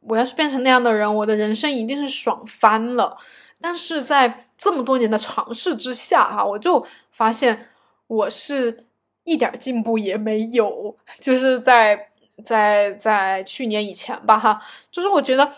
[0.07, 3.17] 我要是变成那样的人，我的人生一定是爽翻了。
[3.59, 7.67] 但是在这么多年的尝试之下，哈，我就发现
[8.07, 8.85] 我是
[9.23, 10.95] 一点进步也没有。
[11.19, 12.09] 就是在
[12.43, 15.51] 在在去年以前吧，哈，就是我觉得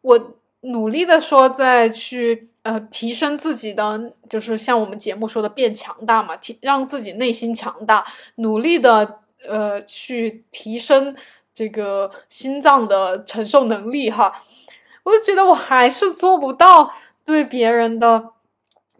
[0.00, 8.04] 我努力的说在去呃提升自己的，就是像我们节目说的变强大嘛，提让自己内心强大，
[8.36, 11.16] 努力的呃去提升。
[11.56, 14.42] 这个心脏的承受能力哈，
[15.04, 16.92] 我就觉得我还是做不到
[17.24, 18.30] 对别人的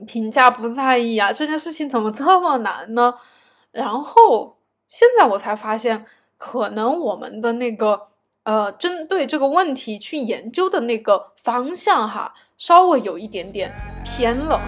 [0.06, 3.14] 评价不在意啊，这件事情怎么这么难呢？
[3.70, 6.04] 然后现在我才发现，
[6.36, 8.08] 可能我们的那个
[8.42, 13.72] 呃，针对这个问题去研究的那个方向哈，稍微有一点点
[14.04, 14.60] 偏了。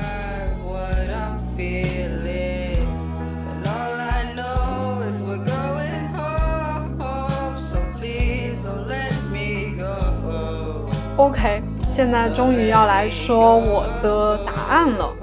[11.19, 11.63] OK，
[11.97, 15.17] 现在终于要来说我的答案了。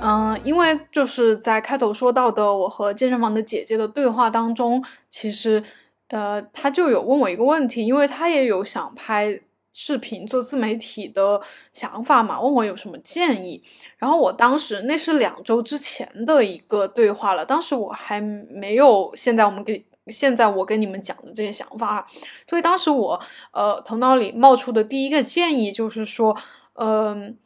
[0.00, 4.80] 嗯，因为就是在开头说到的我和健身房的姐姐的对话当中，
[5.10, 5.60] 其实，
[6.10, 9.40] 呃，她就有问我一个问题，因为她也有想拍
[9.72, 11.40] 视频做自媒体的
[11.72, 13.60] 想法嘛，问我有什么建议。
[13.98, 19.84] 然后我当时那是两周之前的一个对话了，当时我还没有现在我们给。
[20.08, 22.06] 现在我跟你们讲的这些想法，
[22.46, 23.20] 所以当时我
[23.52, 26.36] 呃头脑里冒出的第一个建议就是说，
[26.74, 27.36] 嗯，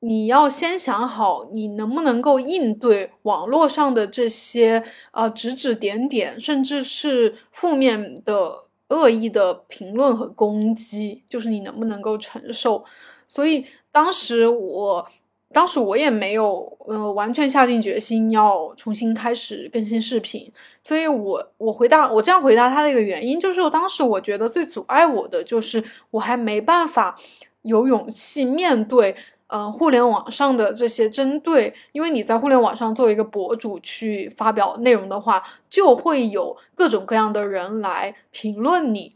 [0.00, 12.84] 你要先想好，你能不能够应对网络上的这些呃指指点点，甚至是负面的恶意的评论和攻击，就是你能不能够承受。
[13.26, 15.08] 所以当时我，
[15.54, 20.52] 当时我也没有呃完全下定决心要重新开始更新视频。
[20.82, 27.16] 所以我我回答我这样回答他的一个原因，就是我当时我觉得最阻碍我的就是我还没办法
[27.62, 29.14] 有勇气面对。
[29.48, 35.40] 嗯，互联网上的这些针对，因为你在互联网上作为一个博主去发表内容的话，
[35.70, 39.14] 就会有各种各样的人来评论你。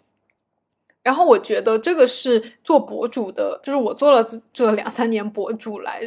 [1.09, 6.03] 然后我觉得这个是做博主的，就是我做了这两三年博主来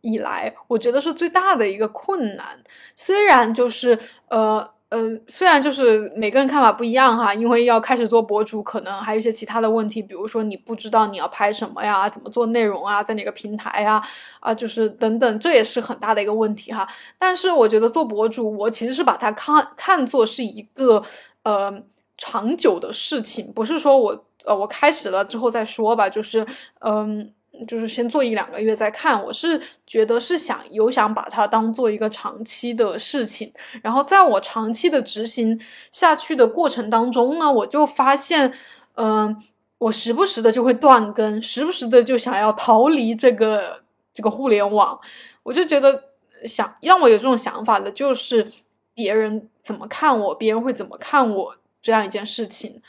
[0.00, 2.46] 以来，我觉得是最大的一个困难。
[2.94, 4.70] 虽然就是呃。
[4.90, 14.00] 呃，虽然就是每个人看法不一样哈，因为要开始做博主，可能还有一些其他的问题，比如说你不知道你要拍什么呀，怎么做内容啊，在哪个平台呀，
[14.38, 16.86] 啊，就是等等，这也是很大的一个问题哈。
[17.18, 21.02] 但是我觉得做博主，我其实是把它看看作是一个
[21.42, 21.82] 呃
[22.16, 26.46] 长久的事情，不是说我呃我开始了之后再说吧，就是
[26.80, 27.32] 嗯。
[27.68, 35.56] 就是先做一两个月再看，我是觉得是想有想把它当做一个长期的事情，然后在我长期的执行
[35.92, 38.52] 下去的过程当中呢，我就发现，
[38.96, 39.40] 嗯，
[39.78, 43.80] 我时不时的就会断更，时不时的就想要逃离这个
[44.12, 44.98] 这个互联网，
[45.44, 46.02] 我就觉得
[46.44, 48.50] 想让我有这种想法的，就是
[48.94, 52.82] 别人怎么看我，别人会怎么看我这样一件事情。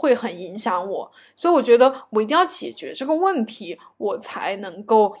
[0.00, 5.14] 会很影响我，所以我觉得我一定要解决这个问题，我才能够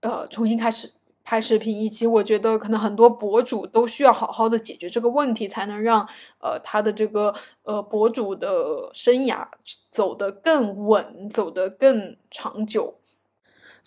[0.00, 0.90] 呃重新开始
[1.22, 1.72] 拍视频。
[1.80, 6.04] 以及我觉得可能很多博主都需要好好的解决这个问题，才能让
[6.40, 9.46] 呃他的这个呃博主的生涯
[9.92, 12.98] 走得更稳，走得更长久。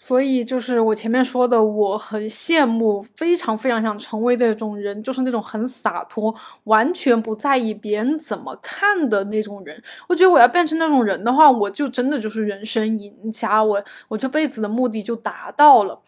[0.03, 6.33] 所以就是我前面说的，我很羡慕，非常非常想成为那种人，就是那种很洒脱，
[6.63, 9.79] 完全不在意别人怎么看的那种人。
[10.09, 16.01] 我觉得我要变成那种人的话，我就真的就是人生赢家，我我这辈子的目的就达到了。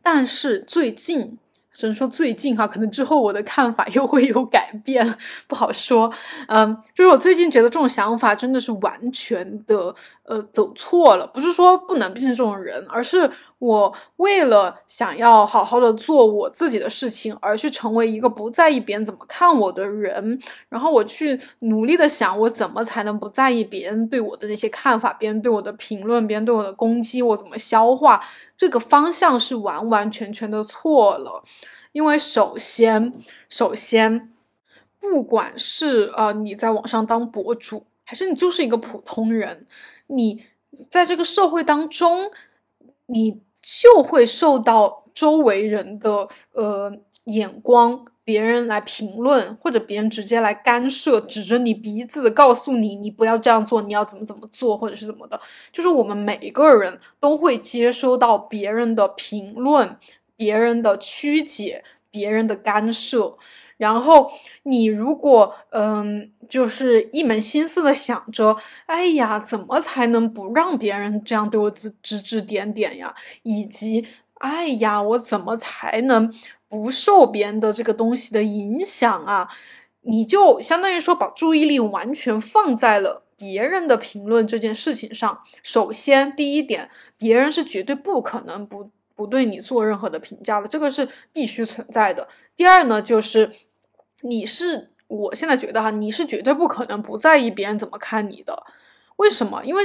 [0.00, 1.36] 但是最近。
[1.80, 5.16] 只能说最近哈，可能之后我的看法又会有改变，
[5.48, 6.12] 不好说。
[6.48, 13.30] 嗯，就是我最近觉得这种想法真的是完全的呃走错了，不是说不能变成这种人，而是。
[13.60, 28.24] 我为了想要好好的做我自己的事情，而去成为一个不在意别人怎么看我的人，然后我去努力的想，我怎么才能不在意别人对我的那些看法，别人对我的评论，别人对我的攻击，我怎么消化？
[28.56, 31.44] 这个方向是完完全全的错了。
[31.92, 33.12] 因为首先，
[33.50, 34.32] 首先，
[34.98, 39.66] 不管是呃你在网上当博主，还是你就是一个普通人，
[40.06, 40.46] 你
[40.90, 42.30] 在这个社会当中，
[43.04, 43.42] 你。
[43.62, 46.92] 就会受到周围人的呃
[47.24, 55.40] 眼光，别人来评论，或者别人直接来干涉，指着你鼻子告诉你你不要这样做，你要怎么怎么做，或者是怎么的。
[55.72, 59.96] 就是我们每一个人都会接收到别人的评论、
[60.36, 63.36] 别人的曲解、别人的干涉。
[63.80, 64.30] 然后
[64.64, 73.14] 你如果嗯，就是一门心思的想着，哎呀，怎么才能不让别人这样对我指指指点点呀？
[73.42, 76.30] 以及，哎呀，我怎么才能
[76.68, 79.48] 不受别人的这个东西的影响啊？
[80.02, 85.40] 你就相当于说把注意力完全放在了别人的评论这件事情上。
[85.62, 92.28] 首先，第一点，别人是绝对不可能不不对你做任何的评价的，这个是必须存在的。
[92.54, 93.50] 第二呢，就是。
[94.22, 98.62] 你是，我现在觉得哈，你是绝对不可能不在意别人怎么看你的。
[99.16, 99.62] 为什么？
[99.64, 99.82] 因为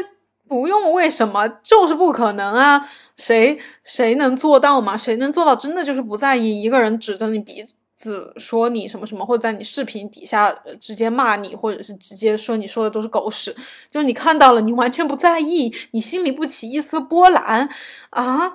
[0.47, 2.87] 不用为什么，就是不可能啊！
[3.17, 4.95] 谁谁能做到嘛？
[4.95, 13.55] 谁能做到真的就是不在意一个人指着你鼻子说你什么什么，或者在你视频底下直接骂你，或者是直接说你说的都是狗屎？
[13.89, 17.67] 就是你看到了，你完全不在意，你心里不起一丝波澜
[18.11, 18.53] 啊？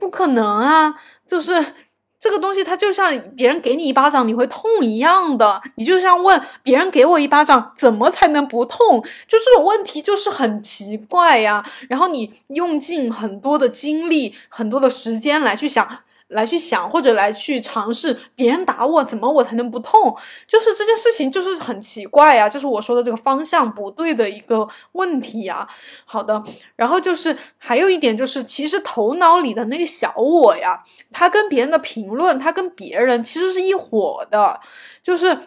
[0.00, 0.94] 不可能啊！
[1.28, 1.64] 就是。
[2.26, 9.00] 这个东西它就像别人给你一巴掌你会痛一样的，你就像问别人给我一巴掌怎么才能不痛？
[9.28, 11.64] 就这种问题就是很奇怪呀。
[11.88, 15.86] 然后你用尽很多的精力、很多的时间来去想。
[16.28, 20.16] 来去想或者来去尝试，别人打我怎么我才能不痛？
[20.46, 25.66] 就是这件事情就是很奇怪呀，就是我说的这个方向不对的一个问题呀。
[26.04, 26.42] 好的，
[26.74, 34.58] 然后就是还有一点就是，其实头脑里的那个小我呀，他跟别人的评论，他跟别人其实是一伙的。
[35.02, 35.38] 就是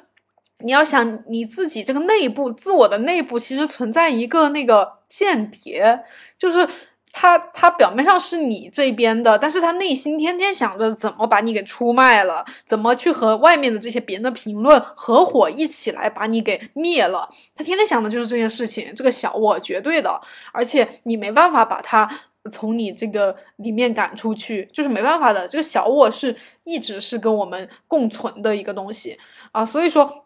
[0.59, 6.03] 你要想你自己这个内部自我的内部，其实存在一个那个间谍，
[6.37, 6.67] 就是。
[7.11, 17.29] 他他表面上是你这边的，但是他内心天天想着怎么把你给出卖了，怎么去和外面的这些别人的评论合伙一起来把你给灭了。
[17.55, 18.93] 他天天想的就是这件事情。
[18.95, 22.09] 这个小我绝对的，而且你没办法把他
[22.51, 25.47] 从你这个里面赶出去，就是没办法的。
[25.47, 29.17] 这个小我是一直是跟我们共存的一个东西
[29.51, 30.25] 啊，所以说。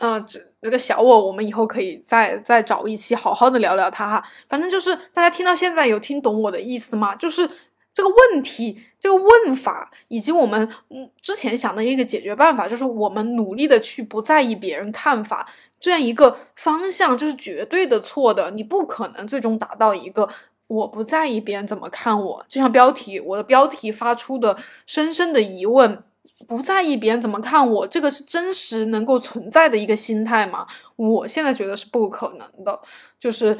[0.00, 4.24] 嗯，这这个小我，我们以后可以再再找一期好好的聊聊他哈。
[4.48, 7.14] 反正就是大家听到现在有听懂我的意思吗？
[7.16, 7.46] 就是
[7.92, 15.46] 这个问题，这个问法，以及我们嗯之前想的一个解决办法，就是我们努力的去不在意别人看法
[15.78, 18.50] 这样一个方向，就是绝对的错的。
[18.52, 20.26] 你不可能最终达到一个
[20.66, 26.02] 我不在意别人怎么看我，就像标题，我的标题发出的深深的疑问。
[26.48, 30.66] 不在意别人怎么看我，这个是真实能够存在的一个心态吗？
[30.96, 32.80] 我现在觉得是不可能的，
[33.18, 33.56] 就是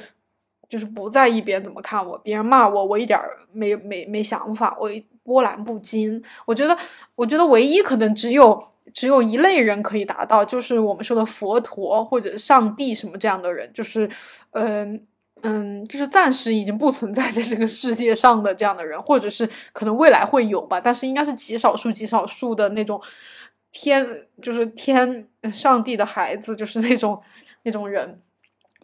[0.68, 3.20] 就是不在意别人怎么看我，别人骂我，我一点
[3.52, 4.90] 没没没想法，我
[5.22, 6.22] 波澜不惊。
[6.46, 6.76] 我觉得，
[7.14, 8.62] 我觉得唯一可能只有
[8.94, 14.08] 只有一类人可以达到，就是我们说的佛陀或者上帝什么这样的人，就是
[14.52, 15.06] 嗯。
[15.42, 23.00] 嗯，就是暂时已经不存在在这个世界上的这样的人，或者是可能未来会有吧，但是应该是极少数、极少数的那种
[23.72, 24.06] 天，
[24.42, 27.20] 就是天上帝的孩子，就是那种
[27.62, 28.20] 那种人，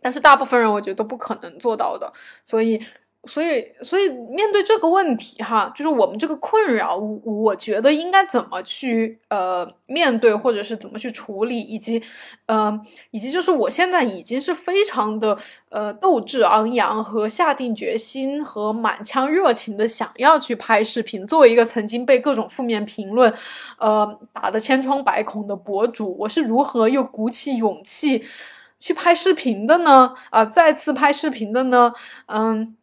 [0.00, 2.12] 但是大部分人我觉得都不可能做到的，
[2.44, 2.80] 所以。
[3.26, 12.02] 所以，所以面对这个问题，哈，就是我们这个困扰，我我觉得应该怎么去呃面对，或者是怎么去处理，以及
[12.46, 15.36] 呃，以及就是我现在已经是非常的
[15.68, 21.26] 呃斗志昂扬和下定决心和满腔热情的想要去拍视频。
[21.26, 23.32] 作为一个曾经被各种负面评论
[23.78, 28.24] 呃打得千疮百孔的博主，我是如何又鼓起勇气
[28.78, 30.14] 去拍视频的呢？
[30.30, 31.92] 啊，再次拍视频的呢？
[32.26, 32.76] 嗯。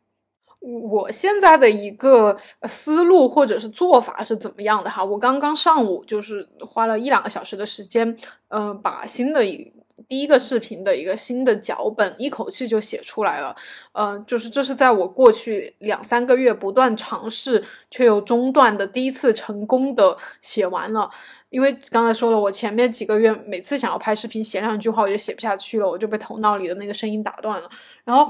[0.64, 5.03] 我现在的一个思路或者是做法是怎么样的哈？
[5.03, 9.74] 我刚刚上午就是花了一两个小时的时间，嗯，把新的一
[10.07, 13.55] 第一个视频的一个新的脚本一口气就写出来了，
[13.91, 21.09] 嗯，就是这是在我过去两三个月不断尝试却又中断的第一次成功的写完了。
[21.53, 27.69] 因为刚才说了，我前面几个月每次想要拍视频写两句话，我就写不下去了，我就被头脑里的那个声音打断了。
[28.03, 28.27] 然后，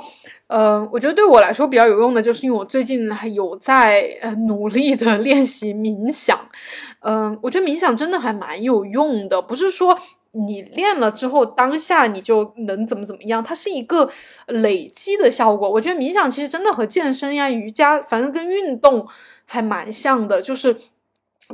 [0.48, 6.38] 呃，我觉得对我来说比较有用的，就是因为我最近还有在呃努力的练习冥想。
[7.00, 9.98] 嗯，我觉得冥想真的还蛮有用的，不是说
[10.32, 14.10] 你练了之后当下你就能怎么怎么样，它是一个
[14.48, 15.72] 累积的效果。
[15.72, 19.08] 我觉得冥想其实真的和健身呀、瑜伽，反正跟运动
[19.46, 20.76] 还蛮像的，就是。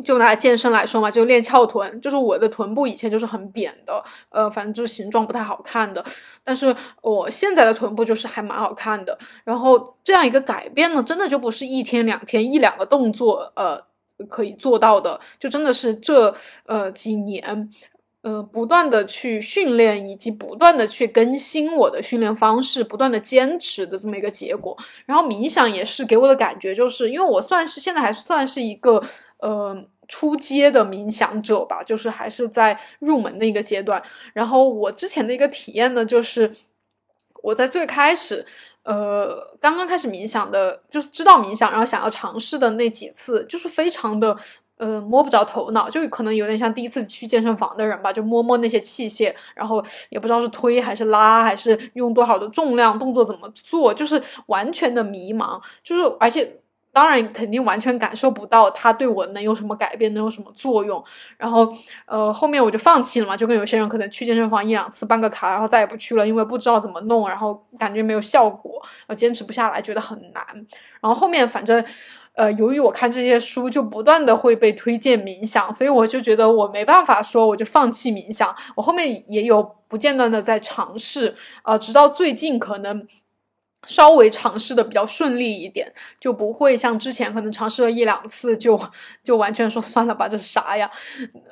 [0.03, 6.03] 就拿健身来说嘛，就练翘臀，就是我的臀部以前就是很扁的，呃，反正就是形状不太好看的。
[6.43, 9.17] 但是我现在的臀部就是还蛮好看的。
[9.43, 13.81] 然后这样一个改变呢，真的就不是一天两天一两个动作，呃，
[14.29, 15.19] 可以做到的。
[15.39, 16.33] 就真的是这
[16.65, 17.69] 呃几年，
[18.21, 24.77] 呃，不断的去训练，以及不断的去更新我的训练方式，不断的坚持的这么一个结果。
[25.05, 29.03] 然后冥想也是给我的感觉，就是因为我算是现在还算是一个。
[29.39, 34.01] 呃，初阶的冥想者吧，就是还是在入门的一个阶段。
[34.33, 36.53] 然后我之前的一个体验呢，就是
[37.41, 38.45] 我在最开始，
[38.83, 44.35] 呃，刚刚开始冥想的，就是知道冥想，然后想要尝试的那几次，就是非常的
[44.75, 56.59] 呃摸不着头脑，就可能有点像第一次去健身房的人吧，就摸摸那些器械，然后也不知道是推还是拉，还是用多少的重量，动作怎么做，就是完全的迷茫，就是而且。
[56.99, 61.01] 当然，肯定完全感受不到它对我能有什么改变，能有什么作用。
[61.37, 61.73] 然后，
[62.05, 70.45] 呃，后面我就放弃了嘛，就跟有些人可能去健身房一两次办个卡，然后再也不去了，因为不知道怎么弄，然后感觉没有效果，呃，坚持不下来，觉得很难。
[70.99, 71.81] 然后后面反正，
[72.33, 78.53] 呃，由于我看这些书，就不断的会被推荐冥想，所以我就觉得我没办法说我就放弃冥想。
[78.75, 81.33] 我后面也有不间断的在尝试，
[81.63, 83.07] 呃，直到最近可能。
[83.87, 88.79] 稍微尝试的比较顺利一点，就不会像之前可能尝试了一两次就
[89.23, 90.89] 就完全说算了吧，这是啥呀？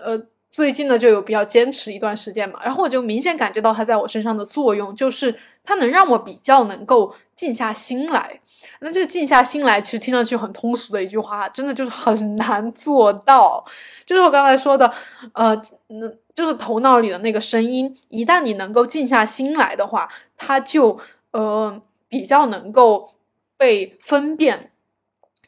[0.03, 0.21] 呃，
[0.51, 8.41] 最近呢就有比较坚持一段时间嘛，然后我就明显感觉到它在我身上的作用，就是它能让我比较能够静下心来。
[8.79, 13.63] 那这静下心来，其实听上去很通俗的一句话，真的就是很难做到。
[14.05, 14.93] 就是我刚才说的，
[15.33, 20.99] 呃，那就是头脑里的那个声音，一旦你能够静下心来的话，它就
[21.31, 21.81] 呃。
[22.09, 23.13] 比较能够
[23.57, 24.71] 被分辨，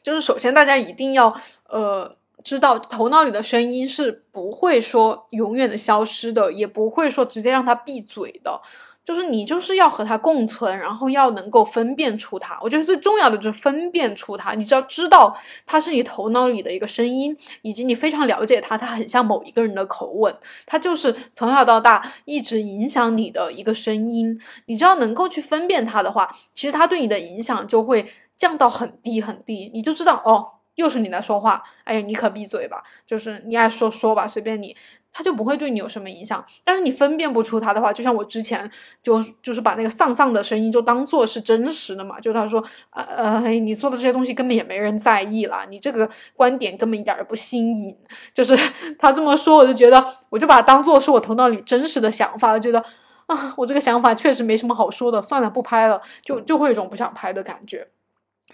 [0.02, 1.34] 就是首先大家一定要
[1.68, 8.60] 呃知道头脑里的声音是不会说永远的消失的，也不会说直接让他闭嘴的。
[9.04, 12.58] 就是你就是要和它共存，然后要能够分辨出它。
[12.60, 14.54] 我觉得最重要的就是分辨出它。
[14.54, 15.36] 你只要知道
[15.66, 20.32] 它是你头脑里的一个声音，以及你非常了解它，它很像某一个人的口吻，
[20.66, 24.38] 它就是从小到大一直影响你的一个声音。
[24.66, 29.70] 你只要能够去分辨它的话，其实它对你的影响就会降到很低很低。
[29.74, 34.76] 你就知道哦，又是你在说话，哎呀，你可闭嘴吧，就是你爱说说吧，随便你。
[35.12, 38.70] 他就不会对你有什么影响，但是你分辨不出他的话，就像我之前
[39.02, 47.96] 就就是把那个丧丧的声音就当做是真实的嘛，就他说，呃呃，你做的这些东西根本也没人在意啦，你这个观点根本一点也不新颖，
[48.32, 48.56] 就是
[48.98, 52.82] 他这么说，我就觉得我就把它当做是我头脑里真实的想法，觉得
[53.26, 57.88] 啊，我这个想法确实没什么好说的，算了，不拍了，就就会有一种不想拍的感觉，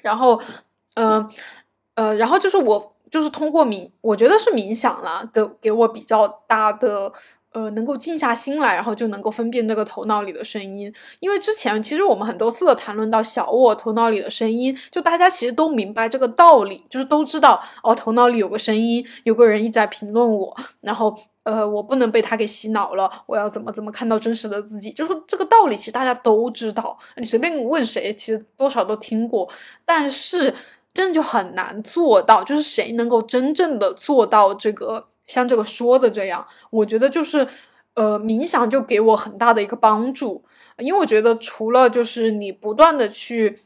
[0.01, 0.41] 然后，
[0.95, 1.29] 呃
[1.95, 2.96] 呃，然后就是我。
[3.11, 7.13] 就是通过冥，我觉得是冥想啦，给给我比较大的，
[7.53, 10.93] 呃，能够静下心来，然后就能够分辨这个头脑里的声音。
[11.21, 29.49] 因为之前其实我们很多次的谈论到小我头脑里的声音，就大家其实都明白这个道理，就是都知道哦，头脑里有个声音，有个人一直在评论我，然后呃，我不能被他给洗脑了，我要怎么怎么看到真实的自己，就是这个道理，其实大家都知道，你随便问谁，其实多少都听过，
[29.85, 30.53] 但是。
[30.97, 36.45] 真的就很难做到，就是谁能够真正的做到这个像这个说的这样？
[36.71, 37.47] 我觉得就是，
[37.95, 40.45] 呃，冥想就给我很大的一个帮助，
[40.79, 43.61] 因为我觉得除了就是你不断的去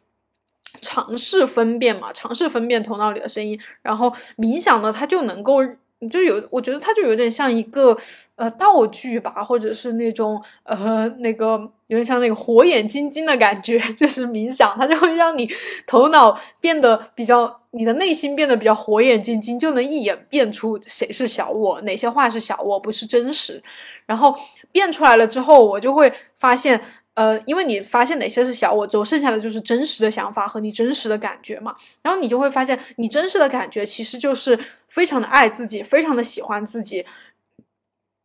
[0.82, 5.60] 尝试分辨嘛，尝试分辨头脑里的声音，然后冥想呢，它就能够。
[6.00, 7.96] 你就有，我觉得它就有点像一个
[8.36, 15.48] 呃道具吧，或者是那种呃那个有点像那个火眼金睛的感觉， 就是冥想，它就会让你
[15.86, 23.62] 头脑变得比较，你的内心变得比较火眼金睛，就能一眼辨出谁是小我，哪些话是小我，不是真实。
[24.06, 24.34] 然后
[24.72, 26.80] 变出来了之后，我就会发现。
[27.20, 31.76] 呃，因为你发现哪些是小我之后，剩下的就是真实的想法和你真实的感觉嘛。
[32.00, 34.58] 然后你就会发现，你真实的感觉其实就是
[34.88, 37.04] 非常的爱自己，非常的喜欢自己，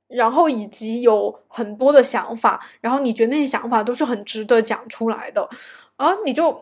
[0.08, 5.50] 然后以及有很多的想法，然后你觉得那些想法都是很值得讲出来的，
[5.98, 6.58] 啊，你就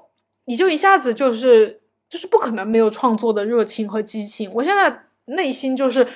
[0.45, 4.49] 你就一下子就是就是不可能没有创作的热情和激情。
[4.55, 6.07] 我现在内心就是。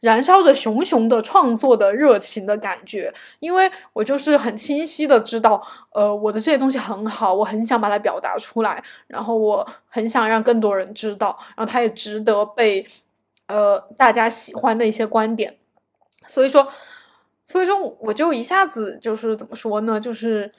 [0.00, 5.60] 燃烧着熊熊的创作的热情的感觉，因为我就是很清晰的知道，
[5.92, 12.86] 呃，我的这些东西很好，我很想把它表达出来，然后我很想让更多人知道，然后它也值得被，
[13.46, 15.56] 呃，大家喜欢的一些观点，
[16.26, 16.68] 所以说，
[17.46, 20.52] 所以说我就一下子就是怎么说呢，就是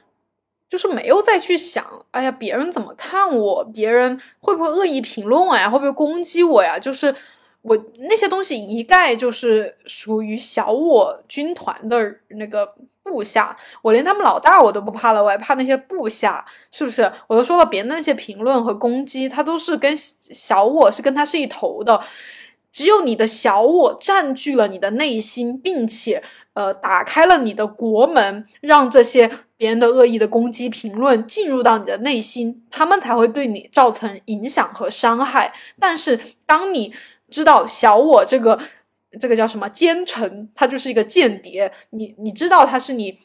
[0.68, 7.16] 就是没有再去想，哎呀，别人怎么看我，别人会不会恶意评论我呀，会不会攻击我呀，就是。
[7.62, 17.12] 我那些东西一概就是属于小我军团的那个部下，我连他们老大我都不怕了，我还怕那些部下，是不是？
[17.28, 22.02] 我都说了，别人的那些评论和攻击，他都是跟小我是跟他是一头的。
[22.72, 26.22] 只有你的小我占据了你的内心，并且
[26.54, 35.54] 呃打开了你的国门，让这些别人的恶意的攻击评论进入到你的内心，他们才会对你造成影响和伤害。
[35.80, 36.94] 但是当你
[37.30, 38.60] 知道小我这个
[39.20, 41.72] 这个叫什么奸臣，他就是一个间谍。
[41.92, 43.20] 你你知道他是你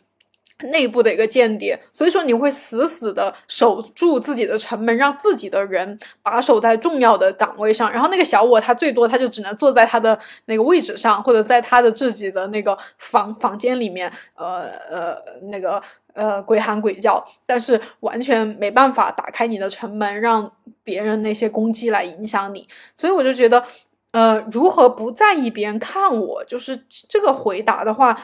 [0.65, 7.91] 内部的一个间谍，所以说你会死死的守住自己的城门，让自己的人把守在重要的岗位上。
[7.91, 15.17] 然后那个小我，他最多他就只能坐在他的那个位置上，或者在他的自己的那个房房间里面，呃呃
[15.51, 15.83] 那个
[16.15, 20.53] 呃鬼喊鬼叫，但是完全没办法打开你的城门，让
[20.85, 22.69] 别人那些攻击来影响你。
[22.95, 23.65] 所以我就觉得。
[24.13, 26.45] 呃，如何不在意别人看我？
[26.45, 28.17] 就是这个回答的话，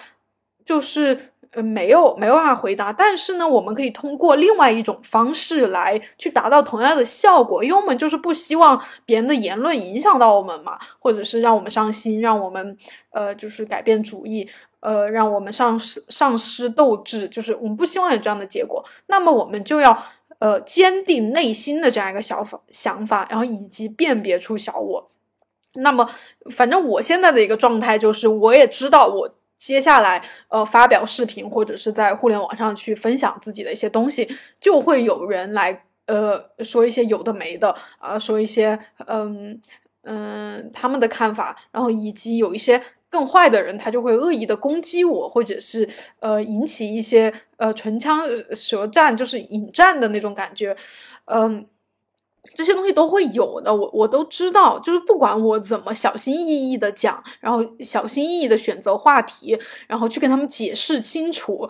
[0.64, 2.93] 就是呃没有没有办法回答。
[2.93, 12.76] 但是呢，我们可以通过另外一种方式来去达到同样的效果，因为我们就是不希望别人的言论影响到我们嘛，或者是让我们伤心，让我们
[13.11, 14.47] 呃就是改变主意，
[14.80, 18.84] 呃让我们丧失丧失斗志，就是我们不希望有这样的结果。
[19.07, 20.05] 那么我们就要
[20.39, 25.11] 呃坚定内心的这样一个想法想法，然后以及辨别出小我。
[25.75, 26.09] 那么，
[26.51, 34.29] 反正我现在的一个状态就是，我也知道我接下来呃发表视频或者是在互联网上去分享自己的一些东西，
[34.61, 39.61] 就会有人来呃说一些有的没的啊，说一些嗯
[40.03, 45.89] 嗯他们的看法，然后以及有一些更坏的人，他就会恶意的攻击我，或者是
[46.21, 50.77] 呃引起一些呃唇枪舌战，就是引战的那种感觉，
[51.27, 51.66] 嗯。
[52.59, 54.77] 这些东西都会有的，我我都知道。
[54.81, 59.57] 就是不管我怎么小心翼翼的讲，然后小心翼翼的选择话题，
[59.87, 61.69] 然后去跟他们解释清楚，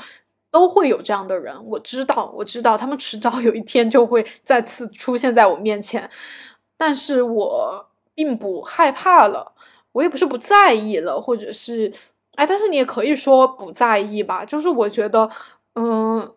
[0.50, 6.10] 都会有这样的人，我知道，我知道，他们迟早有一天就会再次出现在我面前，
[6.78, 9.52] 但是我并不害怕了，
[9.92, 11.92] 我也不是不在意了，或者是，
[12.36, 15.28] 哎，但是你也可以说不在意吧，就是我觉得，
[15.74, 16.32] 嗯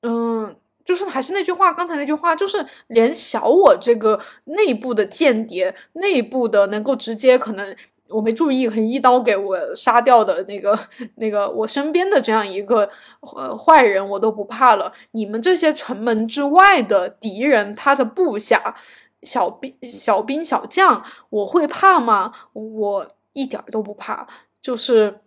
[0.00, 0.56] 嗯，
[0.86, 7.76] 就是还是那句话，刚才那句话，就是连小我这个内部的间谍，内部的能够直接可能。
[8.08, 10.78] 我没注意，可能一刀给我杀掉的那个、
[11.16, 12.88] 那个我身边的这样一个
[13.34, 14.92] 呃坏人，我都不怕了。
[15.10, 18.76] 你们这些城门之外的敌人，他的部下、
[19.22, 22.32] 小兵、小兵小将，我会怕吗？
[22.52, 24.24] 我一点都不怕。
[24.62, 25.18] 就是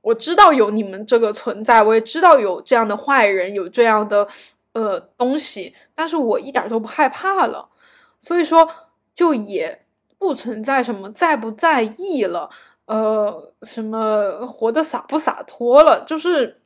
[0.00, 4.28] 我知道有你们这个存在，我也知道有这样的坏人，有这样的
[4.76, 7.68] 呃东西，但是我一点都不害怕了。
[8.18, 8.68] 所以说，
[9.14, 9.82] 就也。
[10.18, 12.48] 不存在什么在不在意了，
[12.86, 16.56] 呃，什么活得洒不洒脱了，就是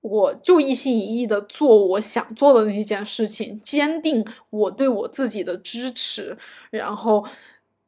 [0.00, 6.34] 我就一心一意的做我想做的那件事情，坚定我对我自己的支持，
[6.70, 7.22] 然后，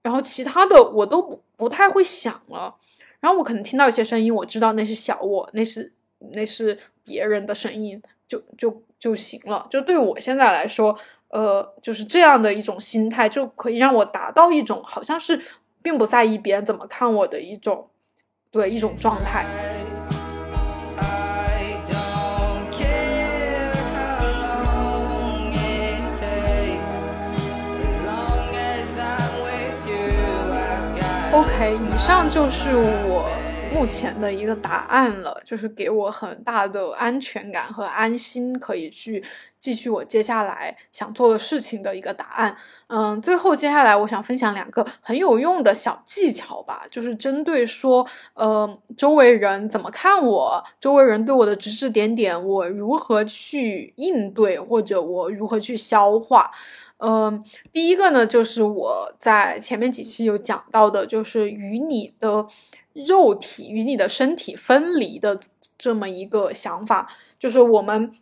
[0.02, 2.76] 然后其他的我都不不太会想了，
[3.18, 5.90] 然后我可能听到一些声音，我知道那是小我，那是
[6.34, 10.98] 那是别人的声音，就就就行了，就对我现在来说。
[11.30, 15.38] 呃，就是这样的一种心态，就可以让我达到一种好像是
[15.82, 17.90] 并不在意别人怎么看我的一种，
[18.50, 19.44] 对一种状态。
[31.30, 33.47] OK，以上就是我。
[33.72, 39.22] 目前的一个答案了，就是给我很大的安全感和安心，可以去
[39.60, 42.56] 继续我接下来想做的事情的一个答案。
[42.88, 48.04] 嗯，最后接下来我想分享两个很有用的小技巧吧，就是针对说，
[48.34, 56.50] 呃，周围人怎么看我，周围人对我的指指点点，我如何去应对，或者我如何去消化。
[57.00, 62.46] 嗯，第一个呢，就是我在前面几期有讲到的，就是与你的。
[62.92, 65.38] 肉体与你的身体分离的
[65.76, 68.12] 这么一个想法，就是我们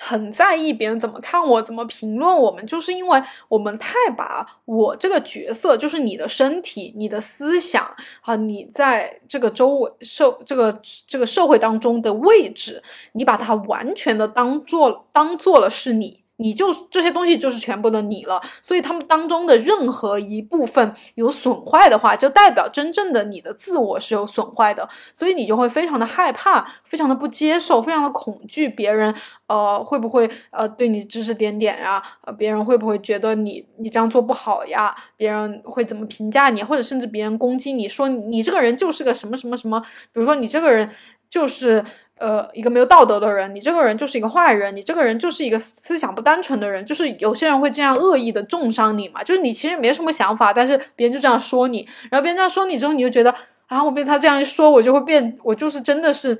[0.00, 7.84] 很在意别人怎么看我，怎么评论我们，就是因为我们太把我这个角色，就是你的身体、你的思想
[8.22, 12.82] 啊，你在这个周围社这个这个社会当中的位置，
[13.12, 16.22] 你把它完全的当做当做了是你。
[16.38, 29.12] 你就这些东西就是全部的你了，所以他们当中的任何一部分有损坏的话，就代表真正的你的自我是有损坏的，所以你就会非常的害怕，非常的不接受，非常的恐惧别人，
[29.48, 32.02] 呃，会不会呃对你指指点点呀？
[32.38, 34.94] 别人会不会觉得你你这样做不好呀？
[35.16, 36.62] 别人会怎么评价你？
[36.62, 39.80] 或者甚至别人攻击你说你这个人就是个什么什么什么？
[40.12, 40.88] 比如说你这个人
[41.28, 41.84] 就是。
[42.18, 53.34] 呃，一个没有道德的人，你这个人就是一个坏人，你这个人就是一个思想不单纯的人，就是有些人会这样恶意的重伤你嘛，就是你其实没什么想法，但是别人就这样说你，然后别人这样说你之后，你就觉得
[53.66, 56.36] 啊，我被他这样一说，我就会变，我就是真的是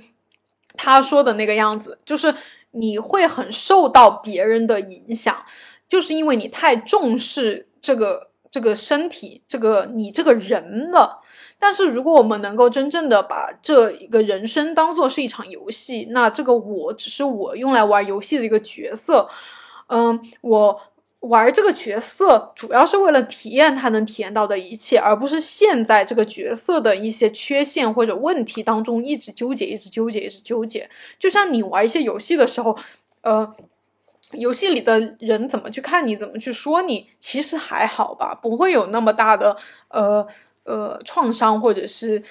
[0.75, 2.35] 他说的那个样子，就是
[2.73, 5.37] 你会很受到别人的影响，
[5.89, 11.21] 就是因为你太重视这个这个身体，这个你这个人了。
[11.61, 19.29] 但是，如果我们能够真正的把这一个人生当做是一场游戏，那这个我只是我用来玩游戏的一个角色。
[19.89, 20.81] 嗯，我
[21.21, 30.89] 玩这个角色主要是为了体验他能体验到的一切，而不是陷在这个角色的一些缺陷或者问题当中一直纠结、一直纠结、一直纠结。
[31.19, 32.79] 就像你玩一些游戏的时候，
[33.23, 33.53] 呃，
[34.31, 39.57] 游戏里的人怎么去看你，怎么去说你，其实还好吧，不会有那么大的
[39.89, 40.25] 呃。
[40.69, 42.23] 呃，创伤或者是，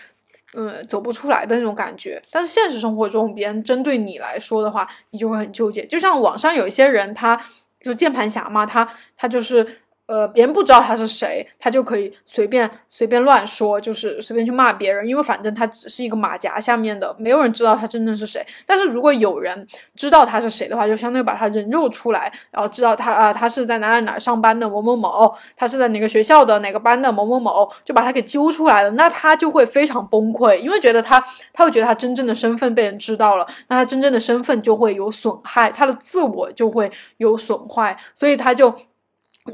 [0.53, 2.21] 呃，走不出来的那种感觉。
[2.31, 5.85] 但是现实生活中，别人针对你来说的话，你就会很纠结。
[5.85, 7.37] 就像网上有一些人，他
[7.81, 9.67] 就键盘侠嘛，他他就是。
[10.07, 18.41] 呃，别人不知道他是谁，他就可以随便随便乱说，就是随便去骂别人，因为反正他只是一个马甲下面的，没有人知道他真正是谁。
[18.65, 38.73] 但是如果有人知道他是谁的话，就相当于把他人肉出来，然后知道他啊，他是在哪哪哪上班的某某某，他是在哪个学校的哪个班的某某某，就把他给揪出来了，那他就会非常崩溃，因为觉得他他会觉得他真正的身份被人知道了，那他真正的身份就会有损害，他的自我就会有损坏，所以他就。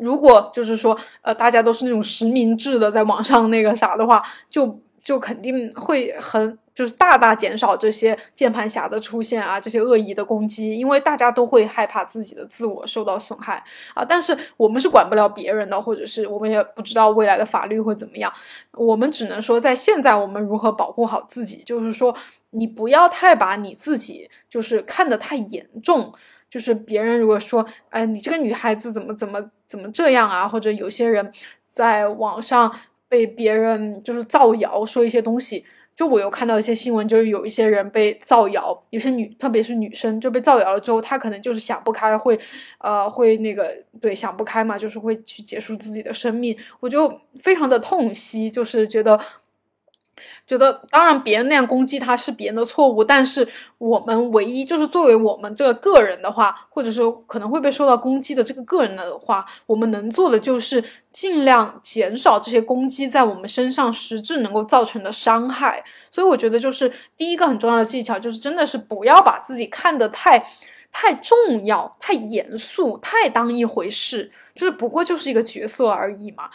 [0.01, 13.63] 如果就是说，呃，大家都是那种实名制的，在网上那个啥的话，就就肯定会很就是大大减少这些键盘侠的出现啊，这些恶意的攻击，因为大家都会害怕自己的自我受到损害
[13.93, 14.03] 啊。
[14.03, 18.31] 但是我们是管不了别人的，或者是我们也不知道未来的法律会怎么样，
[18.71, 22.15] 我们只能说在现在我们如何保护好自己，就是说
[22.51, 26.11] 你不要太把你自己就是看得太严重，
[26.53, 31.31] 就是别人如果说，哎，你这个女孩子怎么怎么怎么这样啊，或者有些人
[31.65, 32.71] 在网上
[33.09, 35.65] 被别人就是造谣说一些东西。
[35.95, 42.39] 就我有看到一些新闻，就是有一些人被造谣，有些女，特别是女生，就被造谣了之后，她可能就是想不开，会，
[42.77, 49.19] 呃，会那个，对，想不开嘛，就是会去结束自己的生命，我就非常的痛惜，就是觉得。
[50.45, 53.47] 觉得当然，别人那样攻击他是别人的错误，但是
[53.77, 65.83] 我们唯一就是作为我们这个个人的话，或者说可能会被受到攻击的这个个人的话，我们能做的就是尽量减少这些攻击在我们身上实质能够造成的伤害。
[66.11, 70.45] 所以我觉得，就是第一个很重要的技巧，就是真的是不要把自己看得太
[70.91, 76.51] 太重要、太严肃、太当一回事，就是不过就是一个角色而已嘛，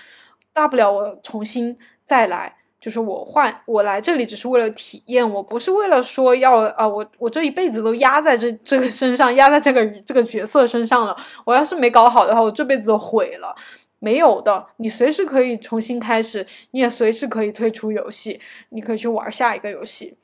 [0.52, 2.57] 大不了我重新再来。
[2.80, 11.16] 就是我换我来这里只是为了体验，我不是为了说要啊，我我这一辈子都压在这这个身上，压在这个这个角色身上了。
[11.44, 13.54] 我要是没搞好的话，我这辈子都毁了。
[14.00, 20.16] 没有的，你随时可以重新开始，你也随时可以退出游戏，你可以去玩下一个游戏。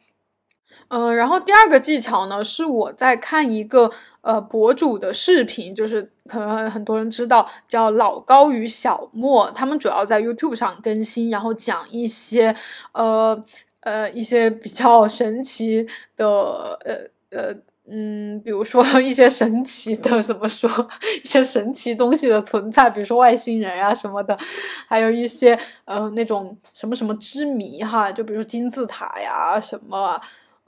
[0.88, 3.90] 嗯，然后第二个技巧呢，是我在看一个
[4.24, 12.56] 呃博主的视频，就是可能很多人知道叫老高与小莫，他们主要在 YouTube 上更新，然后讲一些
[12.92, 13.44] 呃
[13.80, 16.26] 呃一些比较神奇的
[16.84, 16.96] 呃
[17.30, 17.54] 呃
[17.86, 20.70] 嗯，比如说 一些神奇的怎么说
[21.22, 24.34] 一些神奇东西的存在，比如说外星人呀什么的，
[24.88, 30.18] 还有一些呃那种什么什么之谜哈，就比如说金字塔呀什么。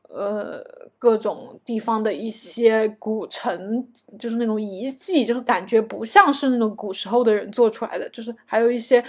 [0.09, 0.63] 呃，
[1.07, 3.87] 各种地方的一些古城，
[4.19, 8.09] 就是那种遗迹，就是感觉不像是那种古时候的人做出来的。
[8.09, 9.01] 就是还有一些，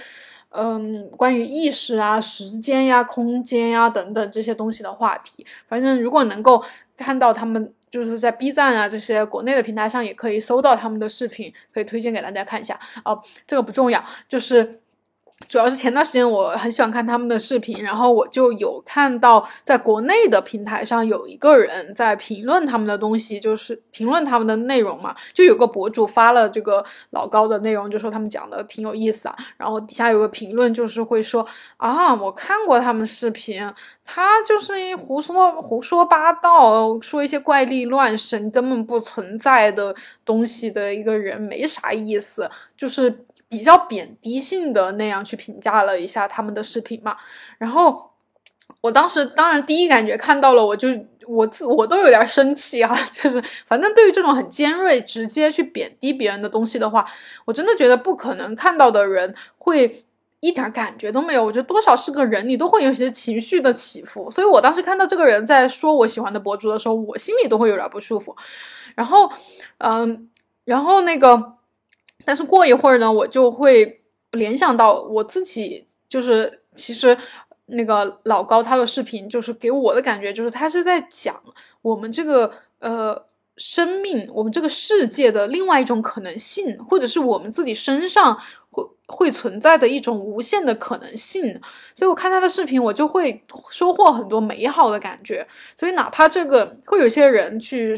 [0.50, 5.44] 嗯，关于意识啊、时间呀、空间呀等等这些东西的话题。
[5.66, 6.62] 反正如果能够
[6.96, 12.78] 看到他们，就是在 B 站啊这些国内的平台上也可以搜到他们的视频，可以推荐给大家看一下。
[13.04, 14.80] 哦，这个不重要，就是。
[15.46, 25.14] 主要是前段时间我很喜欢看他们的视频，然后我就有看到在国内的平台上有一个人在评论他们的东西，就是评论他们的内容嘛。
[25.32, 29.36] 就有个博主发了这个老高的内容，就说他们讲的挺有意思啊。
[29.56, 33.62] 然后底下有个评论就是会说啊，我看过他们视频，
[34.04, 43.24] 他就是一胡说胡说八道，说一些怪力乱神、根本不存在的东西的一个人，没啥意思，就是。
[43.48, 47.16] 比较贬低性的那样去评价了一下他们的视频嘛，
[47.56, 48.10] 然后
[48.82, 50.88] 我当时当然第一感觉看到了，我就
[51.26, 57.06] 我自我都有点生气哈， 就是反正对于这种很尖锐、直接去贬低别人的东西的话，
[57.46, 60.04] 我真的觉得不可能看到的人会
[60.40, 61.42] 一点感觉都没有。
[61.42, 64.30] 我觉得多少是个人，你都会有些情绪的起伏。
[64.30, 68.36] 所以我当时看到这个人在说我喜欢的博主的时候，我心里都会有点不舒服。
[68.94, 69.30] 然后，
[69.78, 70.28] 嗯，
[70.66, 71.57] 然后那个。
[72.28, 74.02] 但是过一会儿呢，我就会
[74.32, 77.16] 联想到我自己，就是其实
[77.64, 81.42] 那个老高他的视频，就是给我的感觉就是他是在讲
[81.80, 83.24] 我们这个呃
[83.56, 91.58] 生命，我们这个世界的另外一种可能性，或者是我们自己身上会会存在的一种无限的可能性。
[91.94, 95.48] 所以我看他的视频，我就会收获很多美好的感觉。
[95.74, 97.96] 所以哪怕这个会有些人去。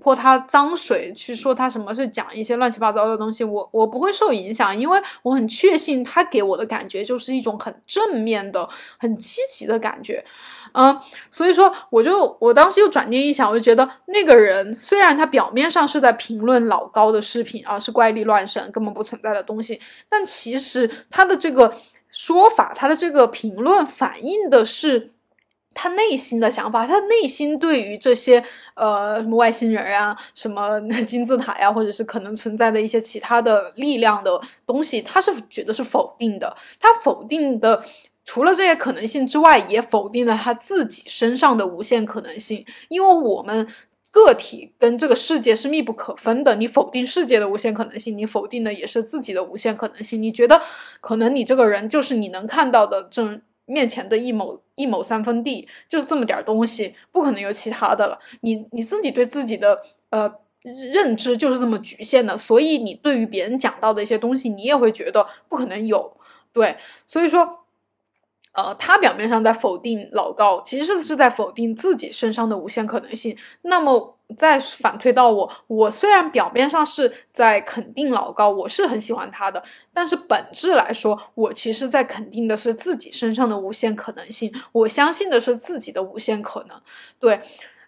[0.00, 8.66] 泼他脏水，去说他什么是讲一些乱七八糟的东西，我我不会受影响，因为我很确信他给我的感觉就是一种很正面的、
[8.98, 10.24] 很积极的感觉，
[10.72, 10.98] 嗯，
[11.30, 19.78] 所以说我就我当时又转念一想，我就觉得那个人虽然他表面上是在评论老高的视频啊，是怪力乱神、根本不存在的东西，
[20.08, 21.76] 但其实他的这个
[22.08, 25.10] 说法，他的这个评论反映的是。
[25.74, 28.42] 他内心的想法，他内心对于这些
[28.74, 36.56] 呃什么外星人啊、什么 金字塔呀，或者是可能存在的一些其他的力量的东西，他是觉得是否定的。
[36.80, 37.82] 他否定的
[38.24, 42.64] 除了这些可能性之外，也否定了他自己身上的无限可能性。
[42.88, 43.66] 因为我们
[44.10, 50.22] 个体跟这个世界是密不可分的，你否定世界的无限可能性，你否定的也是自己的无限可能性。
[50.22, 50.60] 你觉得
[51.00, 53.40] 可能你这个人就是你能看到的这。
[53.66, 58.18] 面前的一亩一亩三分地就是这么点儿东西，不可能有其他的了。
[58.40, 60.32] 你你自己对自己的呃
[60.92, 66.16] 认知就是这么局限的，所以你对于别人讲到的一些东西，你也会觉得不可能有。
[66.52, 67.64] 对，所以说，
[68.52, 73.36] 呃，他表面上在否定老高，其实是在否定自己身上的无限可能性。
[73.62, 79.62] 那么再反推到我，我虽然表面上是在肯定老高，我是很喜欢他的，
[79.92, 84.52] 但是本质来说，我其实在肯定的是自己身上的无限可能性。
[84.72, 86.80] 我相信的是自己的无限可能。
[87.18, 87.40] 对，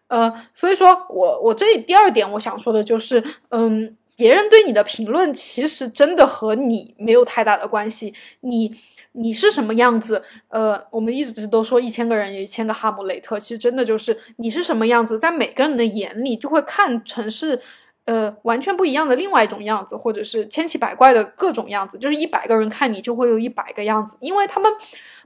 [0.09, 8.75] 呃，所以说我我这第二点我想说的就是，嗯，别人对你的评论其实真的和你没有太大的关系，你。
[9.17, 10.25] 你是什么样子？
[10.49, 17.61] 呃，我们一直都说一千个人有一千个哈姆雷特，其实真的就是你是什么样子，在每个人的眼里就会看成是，
[18.07, 21.97] 呃，完全不一样的另外一种样子，或者是千奇百怪的各种样子。
[21.97, 24.73] 就是一百个人看你就会有一百个样子，因为他们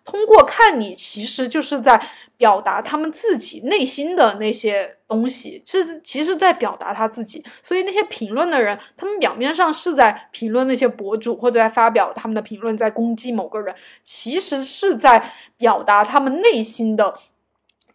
[0.05, 2.11] 通过看你，其实就是在。
[2.39, 7.45] 表达他们自己内心的那些东西，是其实在表达他自己。
[7.61, 17.19] 所以那些评论的人，他们表面上是在评论那些博主，或者在发表他们的评论，在攻击某个人，其实是在表达他们内心的，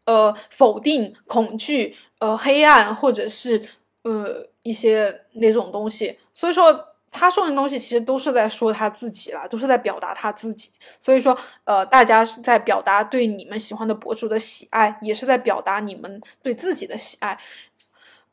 [0.06, 3.64] 呃，否定、恐惧、呃，黑暗，或者是
[4.04, 6.20] 呃一些那种东西。
[6.34, 6.93] 所以说。
[7.14, 10.72] 他说的东西其实都是在说他自己啦，都是在表达他自己。
[11.00, 17.40] 所以说，呃，大家是在表达对你们喜欢的博主的喜爱，也是在表达你们对自己的喜爱。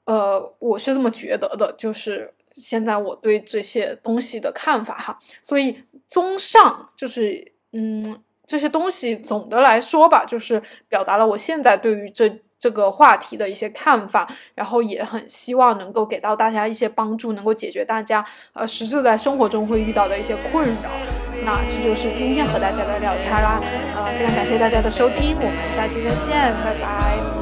[0.06, 5.18] 呃，我是这么觉得的，就是现在我对这些东西的看法哈。
[5.42, 12.40] 所以，综上就是，嗯，这些东西总的来说吧，就是表达了我现在对于这。
[12.60, 20.90] 这个话题的一些看法，然后也很希望能够给到大家一些帮助，能够解决大家呃实质在生活中会遇到的一些困扰。
[21.42, 23.58] 那这就是今天和大家的聊天啦，
[23.96, 27.39] 呃，非常感谢大家的收听，我们下期再见，拜拜。